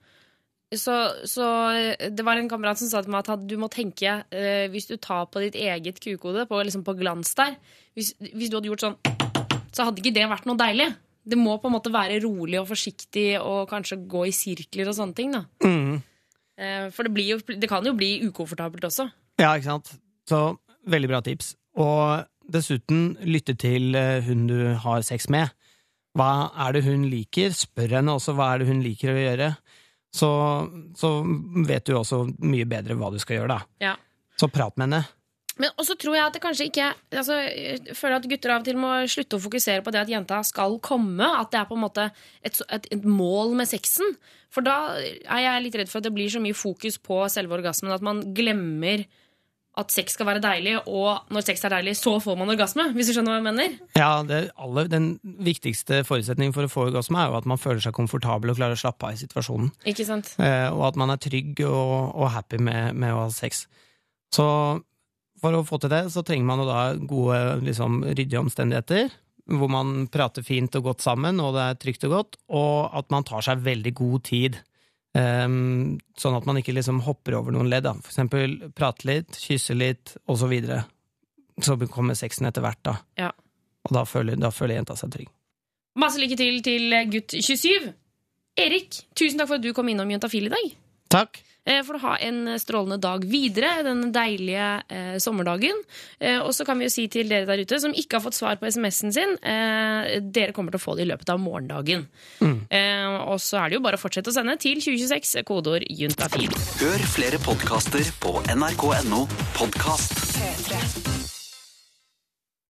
[0.74, 0.94] Så,
[1.26, 4.66] så eh, det var en kamerat som sa til meg at du må tenke eh,
[4.72, 7.54] Hvis du tar på ditt eget kukode, på, liksom på glans der
[7.94, 8.96] hvis, hvis du hadde gjort sånn,
[9.72, 10.90] så hadde ikke det vært noe deilig.
[11.26, 14.94] Det må på en måte være rolig og forsiktig og kanskje gå i sirkler og
[14.98, 15.32] sånne ting.
[15.34, 15.44] da.
[15.66, 15.96] Mm.
[16.56, 19.08] Eh, For det, blir jo, det kan jo bli ukomfortabelt også.
[19.42, 19.90] Ja, ikke sant?
[20.30, 20.56] Så
[20.86, 21.54] veldig bra tips.
[21.76, 25.50] Og dessuten lytte til eh, hun du har sex med.
[26.16, 27.50] Hva er det hun liker?
[27.52, 29.50] Spør henne også hva er det hun liker å gjøre.
[30.16, 30.30] Så,
[30.96, 31.10] så
[31.68, 33.82] vet du også mye bedre hva du skal gjøre, da.
[33.82, 33.96] Ja.
[34.40, 35.02] Så prat med henne.
[35.60, 36.86] Men også tror jeg at det kanskje ikke
[37.16, 40.12] altså, Jeg føler at gutter av og til må slutte å fokusere på det at
[40.12, 41.28] jenta skal komme.
[41.40, 42.08] At det er på en måte
[42.44, 44.16] et, et, et mål med sexen.
[44.52, 47.56] For da er jeg litt redd for at det blir så mye fokus på selve
[47.56, 49.06] orgasmen at man glemmer
[49.76, 52.86] at sex skal være deilig, og når sex er deilig, så får man orgasme.
[52.96, 53.74] Hvis du skjønner hva jeg mener?
[53.98, 55.08] Ja, det aller, Den
[55.44, 58.78] viktigste forutsetningen for å få orgasme er jo at man føler seg komfortabel og klarer
[58.78, 59.68] å slappe av i situasjonen.
[59.92, 60.32] Ikke sant?
[60.40, 63.66] Eh, og at man er trygg og, og happy med, med å ha sex.
[64.32, 64.46] Så
[65.40, 69.10] for å få til det, så trenger man jo da gode, liksom, ryddige omstendigheter.
[69.46, 72.38] Hvor man prater fint og godt sammen, og det er trygt og godt.
[72.58, 74.58] Og at man tar seg veldig god tid.
[75.16, 77.86] Um, sånn at man ikke liksom hopper over noen ledd.
[77.86, 77.94] Da.
[78.02, 80.82] For eksempel prate litt, kysse litt, og så videre.
[81.62, 82.98] Så kommer sexen etter hvert, da.
[83.20, 83.30] Ja.
[83.86, 85.30] Og da føler, da føler jenta seg trygg.
[85.96, 87.92] Masse lykke til til gutt 27.
[88.60, 90.74] Erik, tusen takk for at du kom innom Juntafil i dag.
[91.12, 91.40] Takk!
[91.66, 95.80] Eh, For å ha en strålende dag videre, den deilige eh, sommerdagen.
[96.20, 98.38] Eh, og så kan vi jo si til dere der ute som ikke har fått
[98.38, 102.06] svar på SMS-en sin, eh, dere kommer til å få det i løpet av morgendagen.
[102.70, 106.54] Eh, og så er det jo bare å fortsette å sende til 2026, kodeord juntafil.
[106.80, 109.26] Hør flere podkaster på nrk.no
[109.58, 110.16] podkast.
[110.36, 111.15] P3.